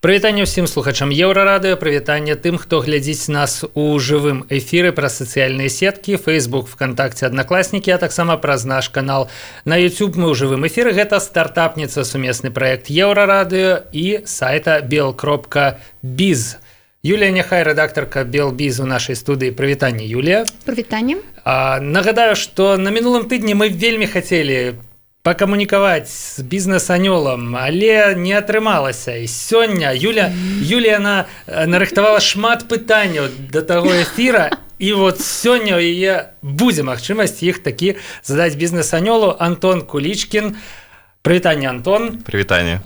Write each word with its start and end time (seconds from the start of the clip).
Прывітанне 0.00 0.48
ўсім 0.48 0.64
слухачам 0.64 1.10
еўрарадыё 1.12 1.76
прывітанне 1.76 2.32
тым 2.32 2.56
хто 2.56 2.80
глядзіць 2.80 3.28
нас 3.28 3.68
у 3.76 4.00
жывым 4.00 4.48
эфіры 4.48 4.96
праз 4.96 5.20
сацыяльныя 5.20 5.68
сеткі 5.68 6.16
Facebook 6.16 6.72
вКтакце 6.72 7.28
аднакласнікі 7.28 7.92
а 7.92 8.00
таксама 8.00 8.40
праз 8.40 8.64
наш 8.64 8.88
канал. 8.88 9.28
На 9.68 9.76
YouTube 9.76 10.16
мы 10.16 10.32
ў 10.32 10.40
жывым 10.40 10.64
эфіры. 10.64 10.96
Гэта 10.96 11.20
стартапніца 11.20 12.08
сумесны 12.08 12.48
проект 12.48 12.88
еўрарадыё 12.88 13.92
і 13.92 14.24
сайта 14.24 14.80
бел 14.80 15.12
кропка 15.12 15.76
біз. 16.00 16.56
Юлія 17.04 17.28
няхай 17.28 17.60
рэдактарка 17.68 18.24
белбіз 18.24 18.80
у 18.80 18.88
нашай 18.88 19.20
студыі. 19.20 19.52
Прывітанне 19.52 20.08
Юлія. 20.08 20.48
Прывітанне. 20.64 21.20
Нагадаю 21.44 22.40
што 22.40 22.80
на 22.80 22.88
мінулым 22.88 23.28
тыдні 23.28 23.52
мы 23.52 23.68
вельмі 23.68 24.08
хацелі 24.08 24.80
пакамунікаваць 25.22 26.08
з 26.08 26.40
бізнес-анёлам 26.40 27.52
але 27.60 28.16
не 28.16 28.32
атрымалася 28.32 29.20
і 29.20 29.28
сёння 29.28 29.92
Юля 29.92 30.32
Юлія 30.64 30.96
она 30.96 31.28
нарыхтавала 31.46 32.20
шмат 32.24 32.64
пытанняў 32.72 33.28
да 33.52 33.60
таго 33.60 33.92
эфіра 33.92 34.48
і 34.80 34.92
вот 34.96 35.20
сёння 35.20 35.76
у 35.76 35.82
яе 35.84 36.32
будзе 36.40 36.88
магчымасць 36.88 37.44
іх 37.44 37.60
такі 37.60 38.00
задаць 38.24 38.56
бізнес-анёлу 38.56 39.36
Антон 39.36 39.84
кулічкін 39.84 40.56
у 40.56 40.79
Прывітанне 41.22 41.68
Антон. 41.68 42.16
Прывітанне. 42.24 42.80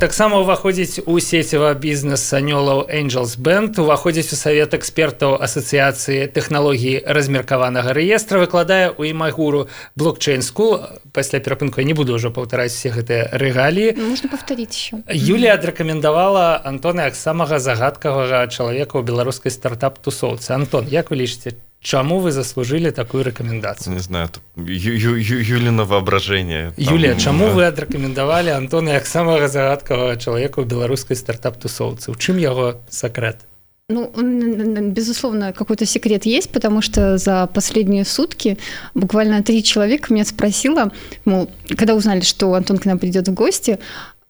Таксама 0.00 0.40
ўваходзіць 0.40 1.04
у 1.04 1.20
сецева 1.20 1.76
бізнес 1.76 2.24
анёлаў 2.32 2.88
Angels 2.88 3.36
Band 3.36 3.76
уваходзіць 3.76 4.32
у 4.32 4.36
савет 4.40 4.72
экспертаў 4.72 5.36
асацыяцыі 5.36 6.32
тэхналогіі 6.32 7.04
размеркаванага 7.04 7.92
рэестра 7.92 8.40
выкладае 8.40 8.88
ў 8.88 9.12
імагуру 9.12 9.68
блокчейн 10.00 10.40
скул. 10.40 10.80
Пасля 11.12 11.44
перапынку 11.44 11.84
я 11.84 11.86
не 11.86 11.92
буду 11.92 12.16
ўжо 12.16 12.32
паўтараць 12.32 12.72
все 12.72 12.88
гэтыя 12.88 13.36
рэгаліі 13.36 14.00
ну, 14.00 14.16
можна 14.16 14.32
паўтарыць 14.32 14.72
еще 14.72 15.04
Юлія 15.12 15.60
адрэкамендавала 15.60 16.64
Антона 16.64 17.12
як 17.12 17.14
самага 17.20 17.60
загадкавага 17.60 18.48
чалавека 18.48 18.96
ў 18.96 19.04
беларускай 19.04 19.52
стартап 19.52 20.00
тусоўцы 20.00 20.56
Антон 20.56 20.88
як 20.88 21.12
вы 21.12 21.20
лічыце 21.20 21.54
Чаму 21.84 22.18
вы 22.18 22.32
заслужили 22.32 22.90
такую 22.90 23.24
рэкамендацыю 23.24 23.92
не 23.92 24.00
знаю 24.00 24.30
Юліна 24.56 25.84
воображение. 25.84 26.72
Юлія 26.78 27.14
Чаму 27.14 27.52
вы 27.52 27.68
адрекамендавалі 27.68 28.56
Антона 28.56 28.96
як 28.96 29.06
самага 29.06 29.48
загадкавага 29.52 30.16
чалавека 30.16 30.64
ў 30.64 30.64
беларускай 30.64 31.12
стартап 31.12 31.60
тусоўцы 31.60 32.08
у 32.08 32.16
чым 32.16 32.40
яго 32.40 32.80
сакрэт 32.88 33.44
Ну, 33.90 34.10
безусловно, 34.16 35.52
какой-то 35.52 35.84
секрет 35.84 36.24
есть, 36.24 36.50
потому 36.50 36.80
что 36.80 37.18
за 37.18 37.46
последние 37.46 38.06
сутки 38.06 38.56
буквально 38.94 39.42
три 39.42 39.62
человека 39.62 40.10
меня 40.10 40.24
спросило, 40.24 40.90
мол, 41.26 41.50
когда 41.76 41.94
узнали, 41.94 42.22
что 42.22 42.54
Антон 42.54 42.78
к 42.78 42.86
нам 42.86 42.98
придет 42.98 43.28
в 43.28 43.34
гости, 43.34 43.78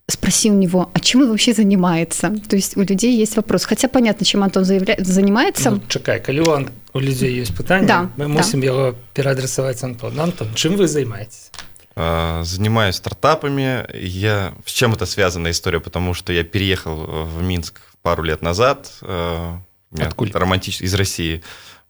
спроси 0.08 0.50
у 0.50 0.54
него, 0.54 0.90
а 0.92 1.00
чем 1.00 1.22
он 1.22 1.30
вообще 1.30 1.54
занимается? 1.54 2.34
То 2.48 2.56
есть 2.56 2.76
у 2.76 2.82
людей 2.82 3.16
есть 3.16 3.36
вопрос. 3.36 3.64
Хотя 3.64 3.88
понятно, 3.88 4.26
чем 4.26 4.42
Антон 4.42 4.64
заявля... 4.64 4.96
занимается. 4.98 5.70
Ну, 5.70 5.82
чекай, 5.88 6.20
коли 6.20 6.40
он, 6.40 6.70
у 6.92 6.98
людей 6.98 7.34
есть 7.34 7.56
питание, 7.56 7.88
да, 7.88 8.10
мы 8.16 8.28
мусим 8.28 8.60
да. 8.60 8.66
его 8.66 8.94
переадресовать 9.14 9.82
Антону. 9.82 10.22
Антон, 10.22 10.54
чем 10.54 10.76
вы 10.76 10.88
занимаетесь? 10.88 11.50
А, 11.96 12.42
занимаюсь 12.44 12.96
стартапами. 12.96 13.86
Я... 13.94 14.54
С 14.66 14.72
чем 14.72 14.92
это 14.92 15.06
связана 15.06 15.50
история? 15.50 15.80
Потому 15.80 16.12
что 16.14 16.32
я 16.32 16.44
переехал 16.44 16.96
в 16.96 17.42
Минск 17.42 17.80
пару 18.02 18.22
лет 18.22 18.42
назад. 18.42 18.92
Э, 19.02 19.56
Откуда? 19.98 20.38
Романтически 20.38 20.84
из 20.84 20.94
России. 20.94 21.42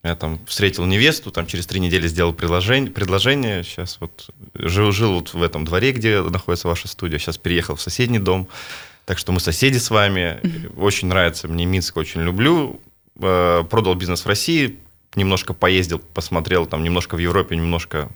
Я 0.04 0.14
там 0.16 0.38
встретил 0.46 0.84
невесту, 0.84 1.30
там 1.30 1.46
через 1.46 1.66
три 1.66 1.80
недели 1.80 2.06
сделал 2.08 2.34
предложение, 2.34 2.90
предложение. 2.90 3.64
Сейчас 3.64 3.96
вот 4.00 4.28
жил, 4.52 4.92
жил 4.92 5.14
вот 5.14 5.32
в 5.32 5.42
этом 5.42 5.64
дворе, 5.64 5.92
где 5.92 6.20
находится 6.20 6.68
ваша 6.68 6.88
студия. 6.88 7.18
Сейчас 7.18 7.38
переехал 7.38 7.74
в 7.74 7.80
соседний 7.80 8.18
дом. 8.18 8.46
Так 9.06 9.16
что 9.16 9.32
мы 9.32 9.40
соседи 9.40 9.78
с 9.78 9.90
вами. 9.90 10.40
Очень 10.76 11.08
нравится 11.08 11.48
мне 11.48 11.64
Минск, 11.64 11.96
очень 11.96 12.20
люблю. 12.20 12.80
Э, 13.18 13.64
продал 13.68 13.94
бизнес 13.94 14.26
в 14.26 14.28
России, 14.28 14.78
немножко 15.14 15.54
поездил, 15.54 16.00
посмотрел 16.00 16.66
там 16.66 16.84
немножко 16.84 17.14
в 17.14 17.18
Европе, 17.18 17.56
немножко 17.56 18.10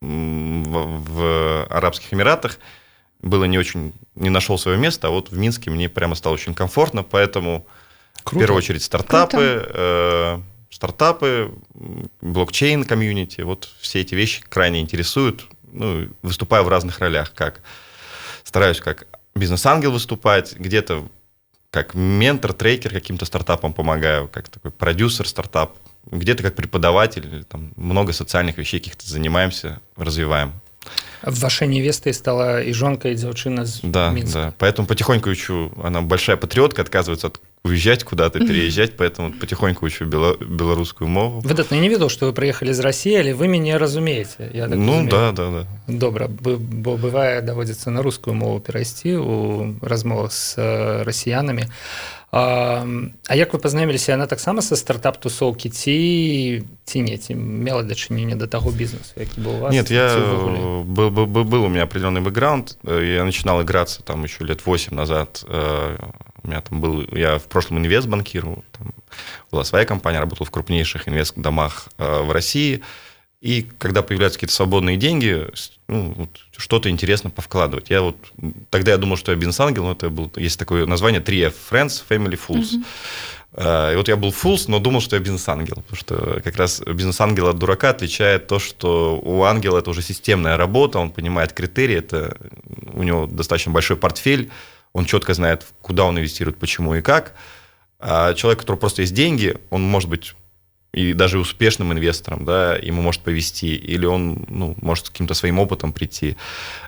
в, 0.00 0.06
в 0.06 1.66
Арабских 1.68 2.14
Эмиратах. 2.14 2.58
Было 3.20 3.44
не 3.44 3.58
очень, 3.58 3.92
не 4.14 4.30
нашел 4.30 4.56
свое 4.58 4.78
место, 4.78 5.08
а 5.08 5.10
вот 5.10 5.30
в 5.30 5.36
Минске 5.36 5.70
мне 5.70 5.90
прямо 5.90 6.14
стало 6.14 6.34
очень 6.34 6.54
комфортно, 6.54 7.02
поэтому 7.02 7.66
Круто. 8.22 8.36
в 8.36 8.38
первую 8.38 8.58
очередь 8.58 8.82
стартапы. 8.82 9.36
Круто 9.36 9.70
э, 9.74 10.53
стартапы, 10.74 11.52
блокчейн-комьюнити, 12.20 13.42
вот 13.42 13.70
все 13.80 14.00
эти 14.00 14.14
вещи 14.14 14.42
крайне 14.48 14.80
интересуют. 14.80 15.46
Ну, 15.72 16.08
выступаю 16.22 16.64
в 16.64 16.68
разных 16.68 16.98
ролях, 16.98 17.32
как 17.32 17.60
стараюсь 18.42 18.80
как 18.80 19.06
бизнес-ангел 19.34 19.92
выступать, 19.92 20.56
где-то 20.56 21.08
как 21.70 21.94
ментор, 21.94 22.52
трекер 22.52 22.92
каким-то 22.92 23.24
стартапам 23.24 23.72
помогаю, 23.72 24.28
как 24.28 24.48
такой 24.48 24.70
продюсер 24.70 25.26
стартап, 25.28 25.76
где-то 26.06 26.42
как 26.42 26.54
преподаватель, 26.54 27.44
там 27.44 27.72
много 27.76 28.12
социальных 28.12 28.58
вещей 28.58 28.78
каких-то 28.80 29.08
занимаемся, 29.08 29.80
развиваем. 29.96 30.52
Вашай 31.22 31.66
нявестай 31.68 32.12
стала 32.14 32.62
і 32.62 32.72
жонка, 32.72 33.08
і 33.08 33.14
дзяўчына 33.14 33.64
з 33.64 33.80
Да, 33.82 34.10
Мінска. 34.10 34.38
да. 34.38 34.54
Поэтому 34.58 34.86
потихоньку 34.86 35.30
учу. 35.30 35.72
Она 35.82 36.02
большая 36.02 36.36
патриотка, 36.36 36.82
отказывается 36.82 37.28
от 37.28 37.40
уезжать 37.64 38.04
куда-то, 38.04 38.38
переезжать, 38.40 38.96
поэтому 38.96 39.32
потихоньку 39.32 39.86
учу 39.86 40.04
бело- 40.04 40.36
белорусскую 40.44 41.08
мову. 41.08 41.40
Выдатно. 41.40 41.74
Я 41.74 41.80
не 41.80 41.88
видел, 41.88 42.10
что 42.10 42.26
вы 42.26 42.32
приехали 42.32 42.72
из 42.72 42.80
России, 42.80 43.18
или 43.18 43.32
вы 43.32 43.48
меня 43.48 43.78
разумеете? 43.78 44.50
Я 44.52 44.68
так 44.68 44.78
ну, 44.78 44.92
разумею. 44.92 45.10
да, 45.10 45.32
да, 45.32 45.50
да. 45.50 45.66
Добра, 45.88 46.28
бо 46.28 46.96
бывае 46.96 47.40
даводзіцца 47.40 47.90
на 47.90 48.02
рускую 48.02 48.36
мову 48.36 48.60
перайсці 48.60 49.16
у 49.16 49.74
размовах 49.80 50.32
з 50.32 50.54
расіянамі. 51.04 51.64
А, 52.36 52.84
а 53.28 53.36
як 53.36 53.54
вы 53.54 53.62
пазнаёміліся 53.62 54.12
яна 54.12 54.26
таксама 54.26 54.58
са 54.58 54.74
стартап 54.74 55.22
тусоўкі 55.22 55.70
ці 55.70 56.66
ці 56.82 57.02
не 57.06 57.14
ці 57.14 57.38
мела 57.38 57.86
дачыненне 57.86 58.34
да 58.34 58.50
таго 58.50 58.74
бізнесу 58.74 59.14
які 59.14 59.38
был 59.40 59.54
у 59.54 59.58
вас 59.60 59.72
нет 59.72 59.86
я 59.90 60.10
был, 60.18 60.82
был, 60.82 61.26
был, 61.30 61.44
был 61.44 61.62
у 61.62 61.68
меня 61.68 61.86
определенный 61.86 62.26
бэкграунд 62.26 62.74
я 62.82 63.22
начинал 63.22 63.62
играться 63.62 64.02
там 64.02 64.24
еще 64.24 64.42
лет 64.42 64.66
8 64.66 64.96
назад 64.96 65.46
у 66.44 66.48
меня 66.48 66.60
там 66.60 66.80
был 66.80 67.04
я 67.12 67.38
в 67.38 67.44
прошлом 67.44 67.78
инвест 67.78 68.06
банкиру 68.06 68.64
была 69.50 69.64
своя 69.64 69.84
компания 69.84 70.20
работал 70.20 70.46
в 70.46 70.50
крупнейших 70.50 71.08
инвест 71.08 71.34
домах 71.36 71.88
в 71.98 72.32
России 72.32 72.82
и 73.44 73.66
когда 73.76 74.02
появляются 74.02 74.38
какие-то 74.38 74.54
свободные 74.54 74.96
деньги, 74.96 75.46
ну, 75.86 76.14
вот, 76.16 76.30
что-то 76.56 76.88
интересно 76.88 77.28
повкладывать. 77.28 77.90
Я 77.90 78.00
вот 78.00 78.16
тогда 78.70 78.92
я 78.92 78.96
думал, 78.96 79.18
что 79.18 79.32
я 79.32 79.36
бизнес-ангел, 79.36 79.84
но 79.84 79.92
это 79.92 80.08
был, 80.08 80.32
есть 80.36 80.58
такое 80.58 80.86
название 80.86 81.20
3F– 81.20 81.52
Friends, 81.70 82.02
Family, 82.08 82.40
Fools. 82.40 82.82
Mm-hmm. 83.56 83.92
И 83.92 83.96
вот 83.96 84.08
я 84.08 84.16
был 84.16 84.30
fools, 84.30 84.64
но 84.68 84.80
думал, 84.80 85.02
что 85.02 85.14
я 85.16 85.22
бизнес-ангел, 85.22 85.76
потому 85.76 85.96
что 85.96 86.40
как 86.42 86.56
раз 86.56 86.80
бизнес-ангел 86.80 87.48
от 87.48 87.58
дурака 87.58 87.90
отличает 87.90 88.46
то, 88.46 88.58
что 88.58 89.20
у 89.22 89.44
ангела 89.44 89.78
это 89.78 89.90
уже 89.90 90.00
системная 90.00 90.56
работа, 90.56 90.98
он 90.98 91.10
понимает 91.10 91.52
критерии, 91.52 91.96
это 91.96 92.36
у 92.94 93.02
него 93.02 93.26
достаточно 93.26 93.70
большой 93.70 93.96
портфель, 93.98 94.50
он 94.94 95.04
четко 95.04 95.34
знает, 95.34 95.66
куда 95.82 96.04
он 96.04 96.18
инвестирует, 96.18 96.58
почему 96.58 96.94
и 96.94 97.02
как. 97.02 97.34
А 97.98 98.32
человек, 98.32 98.60
у 98.60 98.62
которого 98.62 98.80
просто 98.80 99.02
есть 99.02 99.12
деньги, 99.12 99.58
он 99.70 99.82
может 99.82 100.08
быть 100.08 100.34
и 100.94 101.12
даже 101.12 101.40
успешным 101.40 101.92
инвестором, 101.92 102.44
да, 102.44 102.76
ему 102.76 103.02
может 103.02 103.20
повезти, 103.22 103.74
или 103.74 104.06
он 104.06 104.44
ну, 104.48 104.76
может 104.80 105.06
с 105.06 105.10
каким-то 105.10 105.34
своим 105.34 105.58
опытом 105.58 105.92
прийти. 105.92 106.36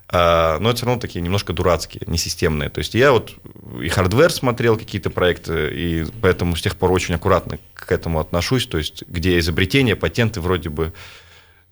А, 0.08 0.58
но 0.60 0.70
это 0.70 0.76
все 0.76 0.86
равно 0.86 1.00
такие 1.00 1.20
немножко 1.20 1.52
дурацкие, 1.52 2.04
несистемные. 2.06 2.70
То 2.70 2.78
есть 2.78 2.94
я 2.94 3.10
вот 3.10 3.34
и 3.82 3.88
hardware 3.88 4.30
смотрел 4.30 4.78
какие-то 4.78 5.10
проекты, 5.10 5.70
и 5.74 6.06
поэтому 6.22 6.54
с 6.54 6.62
тех 6.62 6.76
пор 6.76 6.92
очень 6.92 7.14
аккуратно 7.16 7.58
к 7.74 7.90
этому 7.90 8.20
отношусь. 8.20 8.66
То 8.66 8.78
есть 8.78 9.02
где 9.08 9.40
изобретения, 9.40 9.96
патенты 9.96 10.40
вроде 10.40 10.68
бы 10.68 10.92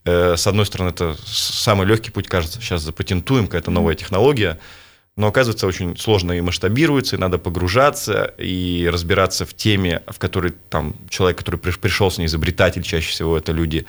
э, 0.04 0.36
с 0.36 0.46
одной 0.48 0.66
стороны, 0.66 0.88
это 0.88 1.14
самый 1.24 1.86
легкий 1.86 2.10
путь, 2.10 2.26
кажется, 2.26 2.60
сейчас 2.60 2.82
запатентуем, 2.82 3.46
какая-то 3.46 3.70
новая 3.70 3.94
технология, 3.94 4.58
но 5.16 5.28
оказывается 5.28 5.66
очень 5.66 5.96
сложно 5.96 6.32
и 6.32 6.40
масштабируется, 6.40 7.16
и 7.16 7.18
надо 7.18 7.38
погружаться 7.38 8.34
и 8.36 8.88
разбираться 8.92 9.46
в 9.46 9.54
теме, 9.54 10.02
в 10.08 10.18
которой 10.18 10.54
там 10.70 10.94
человек, 11.08 11.38
который 11.38 11.56
пришел 11.58 12.10
с 12.10 12.18
ней, 12.18 12.26
изобретатель, 12.26 12.82
чаще 12.82 13.10
всего 13.10 13.38
это 13.38 13.52
люди 13.52 13.86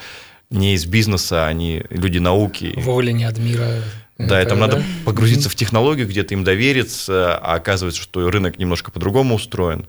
не 0.52 0.76
из 0.76 0.86
бизнеса, 0.86 1.48
они 1.48 1.84
люди 1.90 2.20
науки. 2.20 2.74
Воля 2.78 3.12
не 3.12 3.24
от 3.24 3.40
мира. 3.40 3.82
Да, 4.18 4.42
и 4.42 4.46
там 4.46 4.60
надо 4.60 4.82
погрузиться 5.04 5.50
в 5.50 5.56
технологию, 5.56 6.08
где-то 6.08 6.34
им 6.36 6.44
довериться, 6.44 7.38
а 7.38 7.56
оказывается, 7.56 8.02
что 8.02 8.30
рынок 8.30 8.58
немножко 8.58 8.92
по-другому 8.92 9.36
устроен. 9.36 9.88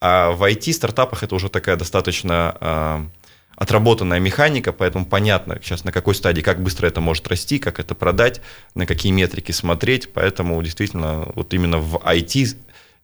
А 0.00 0.30
в 0.30 0.42
IT-стартапах 0.42 1.22
это 1.22 1.34
уже 1.34 1.48
такая 1.48 1.76
достаточно 1.76 2.56
а, 2.60 3.06
отработанная 3.55 4.19
механика, 4.19 4.73
поэтому 4.73 5.05
понятно 5.05 5.59
сейчас 5.61 5.83
на 5.83 5.91
какой 5.91 6.15
стадии, 6.15 6.41
как 6.41 6.63
быстро 6.63 6.87
это 6.87 6.99
может 6.99 7.27
расти, 7.27 7.59
как 7.59 7.79
это 7.79 7.93
продать, 7.93 8.41
на 8.73 8.85
какие 8.85 9.11
метрики 9.11 9.51
смотреть, 9.51 10.11
поэтому 10.13 10.61
действительно 10.63 11.27
вот 11.35 11.53
именно 11.53 11.77
в 11.77 11.97
IT 11.97 12.55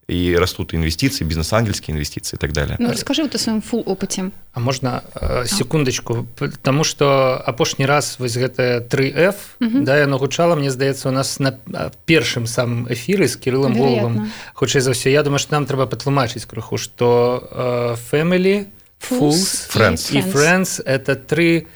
и 0.08 0.36
растут 0.36 0.74
инвестиции, 0.74 1.26
бизнес-ангельские 1.26 1.94
инвестиции 1.94 2.38
и 2.38 2.40
так 2.40 2.54
далее. 2.54 2.78
Ну, 2.80 2.90
расскажи 2.90 3.24
вот 3.24 3.36
о 3.36 3.38
своем 3.38 3.62
фул 3.62 3.84
опыте. 3.86 4.32
А 4.54 4.60
можна 4.60 5.04
э, 5.14 5.46
секундачку 5.46 6.26
Таму 6.64 6.84
што 6.84 7.36
апошні 7.46 7.86
раз 7.86 8.18
вось 8.18 8.38
гэта 8.38 8.80
3F 8.90 9.36
угу. 9.60 9.84
да 9.84 9.98
яно 9.98 10.18
гучала 10.18 10.56
мне 10.56 10.72
здаецца 10.72 11.10
у 11.10 11.12
нас 11.12 11.40
на 11.40 11.60
першым 12.06 12.48
самым 12.48 12.88
эфіры 12.90 13.28
з 13.28 13.36
кірылам 13.36 13.76
головам 13.76 14.32
хутчэй 14.56 14.82
за 14.82 14.96
ўсё 14.96 15.12
я 15.12 15.22
думаю 15.22 15.38
што 15.38 15.60
нам 15.60 15.68
трэба 15.68 15.86
патлумачыць 15.86 16.48
крыху 16.48 16.80
што 16.80 17.94
family 18.10 18.66
fools, 19.02 19.70
friends. 19.70 20.12
і 20.12 20.22
friends 20.22 20.82
это 20.86 21.16
тры 21.16 21.68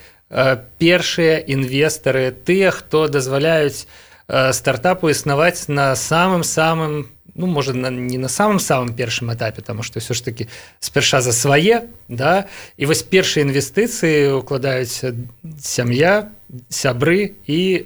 першыя 0.80 1.44
інвестары 1.44 2.32
тыя 2.32 2.72
хто 2.72 3.08
дазваляюць 3.08 3.88
стартапу 4.28 5.10
існаваць 5.10 5.68
на 5.68 5.96
самым 5.96 6.44
самым 6.44 7.12
ну 7.36 7.48
можа 7.48 7.74
на, 7.74 7.90
не 7.90 8.18
на 8.18 8.28
самым 8.28 8.60
самым 8.60 8.96
першым 8.96 9.34
этапе 9.34 9.62
тому 9.62 9.84
что 9.84 10.00
все 10.00 10.14
ж 10.14 10.22
таки 10.22 10.48
спярша 10.80 11.22
за 11.22 11.34
свае 11.34 11.88
да 12.08 12.48
і 12.78 12.86
вось 12.86 13.04
першыя 13.04 13.44
інвестыцыі 13.44 14.40
укладаюць 14.40 15.04
сям'я 15.60 16.32
сябры 16.70 17.36
і 17.48 17.86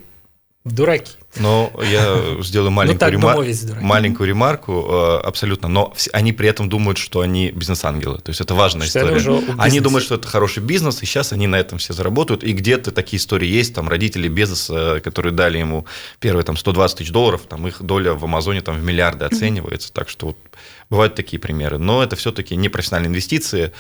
дураки 0.65 1.13
но 1.37 1.73
я 1.81 2.43
сделаю 2.43 2.73
маленькую, 2.73 3.13
ну, 3.13 3.43
ремар... 3.43 3.81
маленькую 3.81 4.29
ремарку, 4.29 4.87
э, 4.91 5.21
абсолютно, 5.21 5.69
но 5.69 5.95
они 6.13 6.33
при 6.33 6.49
этом 6.49 6.69
думают, 6.69 6.99
что 6.99 7.21
они 7.21 7.53
бизнес-ангелы. 7.53 8.19
То 8.19 8.31
есть 8.31 8.41
это 8.41 8.55
важная 8.55 8.89
что 8.89 8.99
история. 8.99 9.55
Они 9.59 9.79
думают, 9.79 10.05
что 10.05 10.17
это 10.17 10.27
хороший 10.27 10.63
бизнес, 10.63 11.03
и 11.03 11.07
сейчас 11.07 11.33
они 11.33 11.47
на 11.47 11.57
этом 11.57 11.79
все 11.79 11.93
заработают. 11.93 12.43
И 12.43 12.53
где-то 12.53 12.91
такие 12.91 13.19
истории 13.19 13.47
есть, 13.47 13.75
там 13.75 13.89
родители 13.89 14.27
Безоса, 14.27 15.01
которые 15.05 15.33
дали 15.33 15.59
ему 15.59 15.87
первые 16.19 16.45
там 16.45 16.57
120 16.57 16.99
тысяч 16.99 17.13
долларов, 17.13 17.43
там 17.49 17.67
их 17.69 17.81
доля 17.81 18.15
в 18.15 18.25
Амазоне 18.25 18.61
там 18.61 18.77
в 18.77 18.83
миллиарды 18.83 19.25
оценивается. 19.25 19.93
Так 19.93 20.09
что 20.09 20.29
вот, 20.29 20.37
бывают 20.91 21.15
такие 21.15 21.39
примеры. 21.39 21.79
Но 21.79 22.03
это 22.03 22.17
все-таки 22.17 22.57
не 22.57 22.69
профессиональные 22.69 23.11
инвестиции, 23.11 23.73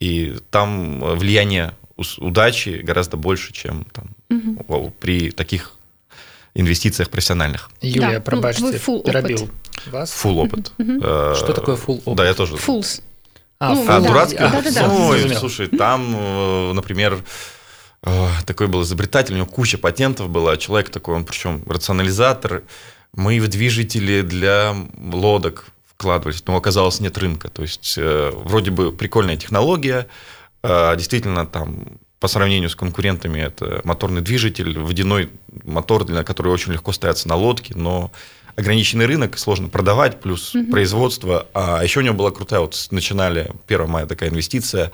и 0.00 0.36
там 0.50 1.00
влияние 1.16 1.74
удачи 2.18 2.80
гораздо 2.82 3.18
больше, 3.18 3.52
чем 3.52 3.84
там, 3.92 4.10
угу. 4.30 4.92
при 4.98 5.30
таких 5.30 5.74
инвестициях 6.54 7.10
профессиональных. 7.10 7.70
Юлия, 7.80 8.14
да, 8.14 8.20
пробачьте, 8.20 8.62
ну, 8.62 9.02
перебил 9.02 9.50
вас. 9.86 10.10
Фул 10.12 10.38
опыт. 10.38 10.72
Э, 10.78 11.34
Что 11.36 11.52
такое 11.52 11.76
фул 11.76 12.00
опыт? 12.04 12.16
Да, 12.16 12.26
я 12.26 12.34
тоже. 12.34 12.56
Фулс. 12.56 13.02
А, 13.58 13.74
ну, 13.74 13.84
а 13.88 14.00
да. 14.00 14.08
дурацкий? 14.08 14.38
Да, 14.38 14.62
да, 14.62 14.70
да. 14.70 14.88
Ой, 14.90 15.34
слушай, 15.34 15.68
там, 15.68 16.14
э, 16.16 16.72
например, 16.72 17.22
э, 18.02 18.28
такой 18.46 18.68
был 18.68 18.82
изобретатель, 18.82 19.34
у 19.34 19.36
него 19.36 19.46
куча 19.46 19.78
патентов 19.78 20.28
была, 20.28 20.56
человек 20.56 20.90
такой, 20.90 21.16
он 21.16 21.24
причем 21.24 21.62
рационализатор, 21.66 22.62
мы 23.12 23.40
в 23.40 23.48
движители 23.48 24.22
для 24.22 24.74
лодок 24.98 25.66
вкладывались, 25.86 26.42
но 26.46 26.56
оказалось 26.56 27.00
нет 27.00 27.16
рынка. 27.18 27.48
То 27.48 27.62
есть 27.62 27.96
вроде 27.96 28.72
бы 28.72 28.90
прикольная 28.90 29.36
технология, 29.36 30.08
действительно 30.64 31.46
там 31.46 31.98
по 32.24 32.28
сравнению 32.28 32.70
с 32.70 32.74
конкурентами 32.74 33.38
это 33.38 33.82
моторный 33.84 34.22
движитель, 34.22 34.78
водяной 34.78 35.28
мотор, 35.62 36.06
для 36.06 36.24
который 36.24 36.50
очень 36.50 36.72
легко 36.72 36.90
ставится 36.90 37.28
на 37.28 37.36
лодке, 37.36 37.74
но 37.76 38.10
ограниченный 38.56 39.04
рынок, 39.04 39.36
сложно 39.36 39.68
продавать, 39.68 40.22
плюс 40.22 40.54
угу. 40.54 40.70
производство. 40.70 41.46
А 41.52 41.84
еще 41.84 42.00
у 42.00 42.02
него 42.02 42.14
была 42.14 42.30
крутая, 42.30 42.60
вот 42.60 42.86
начинали, 42.90 43.50
первая 43.66 43.90
моя 43.90 44.06
такая 44.06 44.30
инвестиция, 44.30 44.90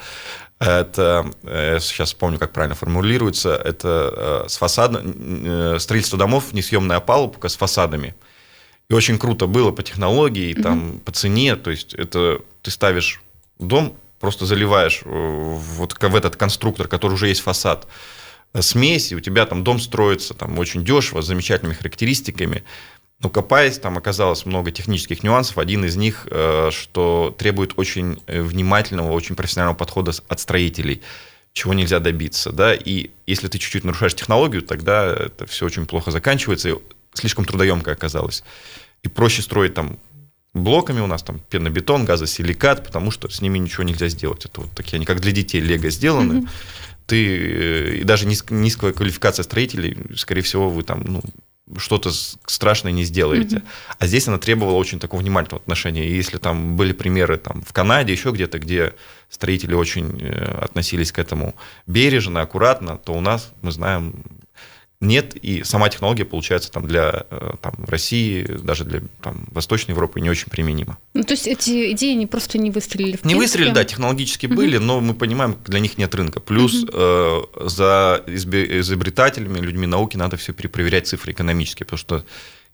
это, 0.59 1.31
я 1.45 1.77
э, 1.77 1.79
сейчас 1.79 2.15
помню, 2.15 2.41
как 2.41 2.53
правильно 2.53 2.75
формулируется, 2.75 3.55
это 3.55 4.45
э, 4.47 4.49
с 4.49 4.57
фасада, 4.57 5.01
э, 5.05 5.77
строительство 5.79 6.19
домов, 6.19 6.53
несъемная 6.53 6.97
опалубка 6.97 7.49
с 7.49 7.55
фасадами. 7.55 8.17
И 8.89 8.93
очень 8.93 9.21
круто 9.21 9.47
было 9.47 9.71
по 9.71 9.85
технологии, 9.85 10.53
угу. 10.53 10.63
там, 10.65 10.99
по 11.05 11.13
цене, 11.13 11.55
то 11.55 11.71
есть 11.71 11.95
это 11.95 12.41
ты 12.63 12.73
ставишь 12.73 13.23
дом, 13.61 13.97
просто 14.21 14.47
заливаешь 14.47 15.01
э, 15.05 15.09
вот 15.09 15.97
в 15.99 16.15
этот 16.15 16.37
конструктор, 16.37 16.87
который 16.87 17.15
уже 17.15 17.29
есть 17.29 17.41
фасад, 17.41 17.89
э, 18.53 18.63
смесь, 18.63 19.11
и 19.11 19.17
у 19.17 19.21
тебя 19.21 19.47
там 19.47 19.65
дом 19.65 19.81
строится 19.81 20.35
там 20.35 20.59
очень 20.59 20.85
дешево, 20.85 21.23
с 21.23 21.27
замечательными 21.27 21.75
характеристиками. 21.75 22.63
Но 23.19 23.29
копаясь, 23.29 23.79
там 23.79 23.99
оказалось 23.99 24.47
много 24.47 24.71
технических 24.71 25.23
нюансов. 25.23 25.59
Один 25.59 25.85
из 25.85 25.97
них, 25.97 26.29
э, 26.31 26.71
что 26.71 27.35
требует 27.37 27.73
очень 27.77 28.23
внимательного, 28.27 29.13
очень 29.13 29.35
профессионального 29.35 29.77
подхода 29.77 30.13
от 30.29 30.41
строителей, 30.41 31.03
чего 31.53 31.75
нельзя 31.75 31.99
добиться. 31.99 32.53
Да? 32.53 32.75
И 32.75 33.11
если 33.27 33.49
ты 33.49 33.59
чуть-чуть 33.59 33.85
нарушаешь 33.85 34.15
технологию, 34.15 34.63
тогда 34.63 35.07
это 35.07 35.47
все 35.47 35.67
очень 35.67 35.87
плохо 35.87 36.11
заканчивается, 36.11 36.69
и 36.69 36.75
слишком 37.15 37.45
трудоемко 37.45 37.91
оказалось. 37.91 38.45
И 39.03 39.09
проще 39.09 39.41
строить 39.43 39.75
там 39.75 39.99
блоками 40.55 41.01
у 41.01 41.07
нас 41.07 41.23
там 41.23 41.41
пенобетон, 41.49 42.05
газосиликат, 42.05 42.85
потому 42.85 43.11
что 43.11 43.29
с 43.29 43.41
ними 43.41 43.59
ничего 43.59 43.85
нельзя 43.85 44.09
сделать. 44.09 44.45
Это 44.45 44.63
вот 44.63 44.71
такие, 44.73 44.97
они 44.97 45.07
как 45.07 45.21
для 45.21 45.33
детей 45.33 45.61
лего 45.61 45.91
сделаны. 45.91 46.41
Mm-hmm. 46.41 46.49
Ты, 47.07 47.27
э, 47.27 47.97
и 47.97 48.05
даже 48.05 48.27
низк, 48.27 48.51
низкая 48.51 48.93
квалификация 48.93 49.43
строителей, 49.43 49.97
скорее 50.17 50.43
всего, 50.43 50.69
вы 50.69 50.83
там, 50.83 51.03
ну, 51.05 51.23
что-то 51.77 52.11
страшное 52.47 52.93
не 52.93 53.05
сделаете. 53.05 53.57
Mm-hmm. 53.57 53.97
А 53.99 54.07
здесь 54.07 54.27
она 54.27 54.39
требовала 54.39 54.75
очень 54.75 54.99
такого 54.99 55.21
внимательного 55.21 55.63
отношения. 55.63 56.09
И 56.09 56.17
если 56.17 56.39
там 56.39 56.77
были 56.77 56.93
примеры 56.93 57.37
там, 57.37 57.63
в 57.63 57.73
Канаде, 57.73 58.13
еще 58.13 58.31
где-то, 58.33 58.59
где 58.59 58.95
строители 59.29 59.75
очень 59.75 60.19
э, 60.21 60.65
относились 60.65 61.13
к 61.13 61.19
этому 61.21 61.55
бережно, 61.87 62.41
аккуратно, 62.41 62.99
то 62.99 63.13
у 63.13 63.21
нас, 63.21 63.53
мы 63.63 63.71
знаем, 63.71 64.25
нет, 65.01 65.35
и 65.35 65.65
сама 65.65 65.89
технология, 65.89 66.27
получается, 66.27 66.71
там 66.71 66.87
для 66.87 67.25
э, 67.31 67.53
там, 67.63 67.73
России, 67.87 68.43
даже 68.45 68.85
для 68.85 69.01
там, 69.23 69.47
Восточной 69.51 69.93
Европы 69.93 70.21
не 70.21 70.29
очень 70.29 70.51
применима. 70.51 70.99
Ну, 71.15 71.25
то 71.25 71.33
есть 71.33 71.47
эти 71.47 71.93
идеи 71.93 72.13
не 72.13 72.27
просто 72.27 72.59
не 72.59 72.71
выстрелили 72.71 73.17
в 73.17 73.25
Не 73.25 73.35
выстрелили, 73.35 73.73
да, 73.73 73.85
технологически 73.85 74.45
угу. 74.45 74.57
были, 74.57 74.77
но 74.77 75.01
мы 75.01 75.15
понимаем, 75.15 75.57
для 75.65 75.81
них 75.81 75.97
нет 75.97 76.15
рынка. 76.15 76.41
Плюс 76.41 76.83
угу. 76.83 76.93
э, 76.93 77.43
за 77.65 78.23
изобретателями, 78.27 79.59
людьми 79.59 79.87
науки 79.87 80.19
надо 80.19 80.37
все 80.37 80.53
перепроверять 80.53 81.07
цифры 81.07 81.33
экономические, 81.33 81.87
потому 81.87 81.99
что 81.99 82.25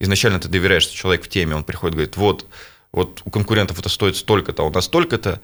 изначально 0.01 0.41
ты 0.41 0.49
доверяешь, 0.49 0.83
что 0.83 0.97
человек 0.97 1.25
в 1.25 1.29
теме, 1.29 1.55
он 1.55 1.63
приходит, 1.63 1.95
говорит, 1.95 2.17
вот, 2.17 2.47
вот 2.91 3.23
у 3.25 3.31
конкурентов 3.31 3.79
это 3.79 3.89
стоит 3.89 4.17
столько-то, 4.17 4.65
а 4.65 4.67
у 4.67 4.73
нас 4.73 4.87
столько-то, 4.87 5.41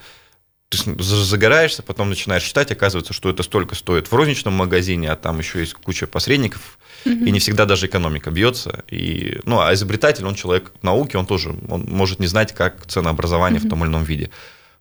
ты 0.73 1.03
загораешься, 1.03 1.83
потом 1.83 2.09
начинаешь 2.09 2.43
читать, 2.43 2.73
оказывается, 2.73 3.13
что 3.13 3.31
это 3.31 3.43
столько 3.43 3.75
стоит 3.75 4.11
в 4.11 4.15
розничном 4.15 4.55
магазине, 4.55 5.11
а 5.11 5.17
там 5.17 5.39
еще 5.39 5.61
есть 5.61 5.75
куча 5.75 6.07
посредников, 6.07 6.79
угу. 7.05 7.15
и 7.15 7.31
не 7.31 7.39
всегда 7.39 7.65
даже 7.67 7.87
экономика 7.87 8.31
бьется. 8.31 8.85
И, 8.89 9.41
ну, 9.45 9.61
а 9.61 9.73
изобретатель, 9.75 10.25
он 10.25 10.35
человек 10.35 10.73
науки, 10.83 11.17
он 11.17 11.27
тоже 11.27 11.55
он 11.69 11.87
может 11.89 12.19
не 12.21 12.27
знать, 12.27 12.53
как 12.55 12.87
ценообразование 12.87 13.61
угу. 13.61 13.67
в 13.69 13.71
том 13.71 13.85
или 13.85 13.91
ином 13.91 14.05
виде. 14.05 14.31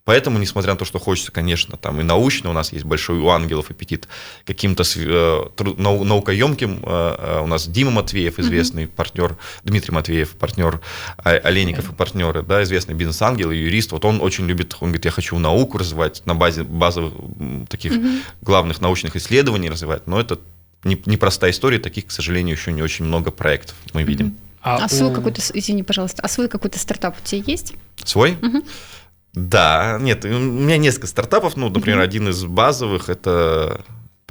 Поэтому, 0.03 0.39
несмотря 0.39 0.73
на 0.73 0.77
то, 0.77 0.85
что 0.85 0.97
хочется, 0.99 1.31
конечно, 1.31 1.77
там 1.77 1.99
и 1.99 2.03
научно, 2.03 2.49
у 2.49 2.53
нас 2.53 2.73
есть 2.73 2.85
большой 2.85 3.19
у 3.19 3.29
ангелов 3.29 3.69
аппетит, 3.69 4.07
каким-то 4.45 4.83
э, 4.95 5.45
наукоемким, 5.77 6.79
э, 6.83 7.15
э, 7.19 7.41
у 7.43 7.47
нас 7.47 7.67
Дима 7.67 7.91
Матвеев, 7.91 8.39
известный 8.39 8.85
mm-hmm. 8.85 8.95
партнер, 8.95 9.37
Дмитрий 9.63 9.93
Матвеев, 9.93 10.31
партнер 10.31 10.81
Олейников 11.23 11.91
и 11.91 11.93
партнеры, 11.93 12.41
да, 12.41 12.63
известный 12.63 12.95
бизнес-ангел 12.95 13.51
и 13.51 13.57
юрист, 13.57 13.91
вот 13.91 14.03
он 14.05 14.21
очень 14.21 14.47
любит, 14.47 14.75
он 14.79 14.89
говорит, 14.89 15.05
я 15.05 15.11
хочу 15.11 15.37
науку 15.37 15.77
развивать 15.77 16.23
на 16.25 16.33
базе 16.33 16.63
базовых 16.63 17.13
таких 17.69 17.93
mm-hmm. 17.93 18.21
главных 18.41 18.81
научных 18.81 19.15
исследований 19.15 19.69
развивать, 19.69 20.07
но 20.07 20.19
это 20.19 20.39
непростая 20.83 21.51
история, 21.51 21.77
таких, 21.77 22.07
к 22.07 22.11
сожалению, 22.11 22.55
еще 22.55 22.71
не 22.71 22.81
очень 22.81 23.05
много 23.05 23.29
проектов 23.29 23.75
мы 23.93 24.01
видим. 24.01 24.27
Mm-hmm. 24.27 24.51
А, 24.63 24.85
а 24.85 24.89
свой 24.89 25.09
у... 25.09 25.13
какой-то, 25.13 25.41
извини, 25.53 25.83
пожалуйста, 25.83 26.21
а 26.21 26.27
свой 26.27 26.47
какой-то 26.47 26.77
стартап 26.77 27.15
у 27.19 27.25
тебя 27.25 27.41
есть? 27.45 27.73
Свой? 28.03 28.37
Угу. 28.41 28.63
Да, 29.33 29.97
нет, 30.01 30.25
у 30.25 30.27
меня 30.27 30.77
несколько 30.77 31.07
стартапов, 31.07 31.55
ну, 31.55 31.69
например, 31.69 31.99
mm-hmm. 31.99 32.03
один 32.03 32.29
из 32.29 32.43
базовых 32.43 33.09
это 33.09 33.81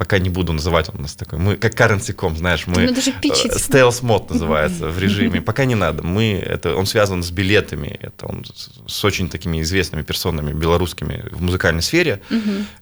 пока 0.01 0.17
не 0.17 0.29
буду 0.29 0.51
называть, 0.51 0.89
он 0.89 0.95
у 0.97 1.01
нас 1.03 1.13
такой, 1.13 1.37
мы 1.37 1.57
как 1.57 1.79
currency.com, 1.79 2.35
знаешь, 2.35 2.65
мы 2.65 2.87
stealth 2.87 4.03
мод 4.03 4.31
называется 4.31 4.87
в 4.87 4.97
режиме, 5.03 5.41
пока 5.41 5.65
не 5.65 5.75
надо, 5.75 6.01
мы, 6.01 6.41
это, 6.43 6.75
он 6.75 6.87
связан 6.87 7.21
с 7.21 7.29
билетами, 7.29 7.99
это 8.01 8.25
он 8.25 8.43
с 8.87 9.05
очень 9.05 9.29
такими 9.29 9.61
известными 9.61 10.01
персонами 10.01 10.53
белорусскими 10.53 11.25
в 11.31 11.43
музыкальной 11.43 11.83
сфере, 11.83 12.19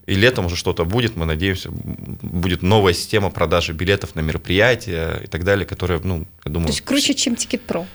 и 0.05 0.15
летом 0.15 0.45
уже 0.45 0.55
что-то 0.55 0.85
будет, 0.85 1.17
мы 1.17 1.25
надеемся, 1.25 1.69
будет 1.71 2.61
новая 2.61 2.93
система 2.93 3.29
продажи 3.31 3.73
билетов 3.73 4.15
на 4.15 4.21
мероприятия 4.21 5.19
и 5.21 5.27
так 5.27 5.43
далее, 5.43 5.65
которая, 5.65 5.99
ну, 6.01 6.25
я 6.45 6.51
думаю... 6.51 6.67
То 6.67 6.73
есть 6.73 6.85
круче, 6.85 7.15
чем 7.15 7.33
Ticket 7.33 7.61
Pro? 7.67 7.85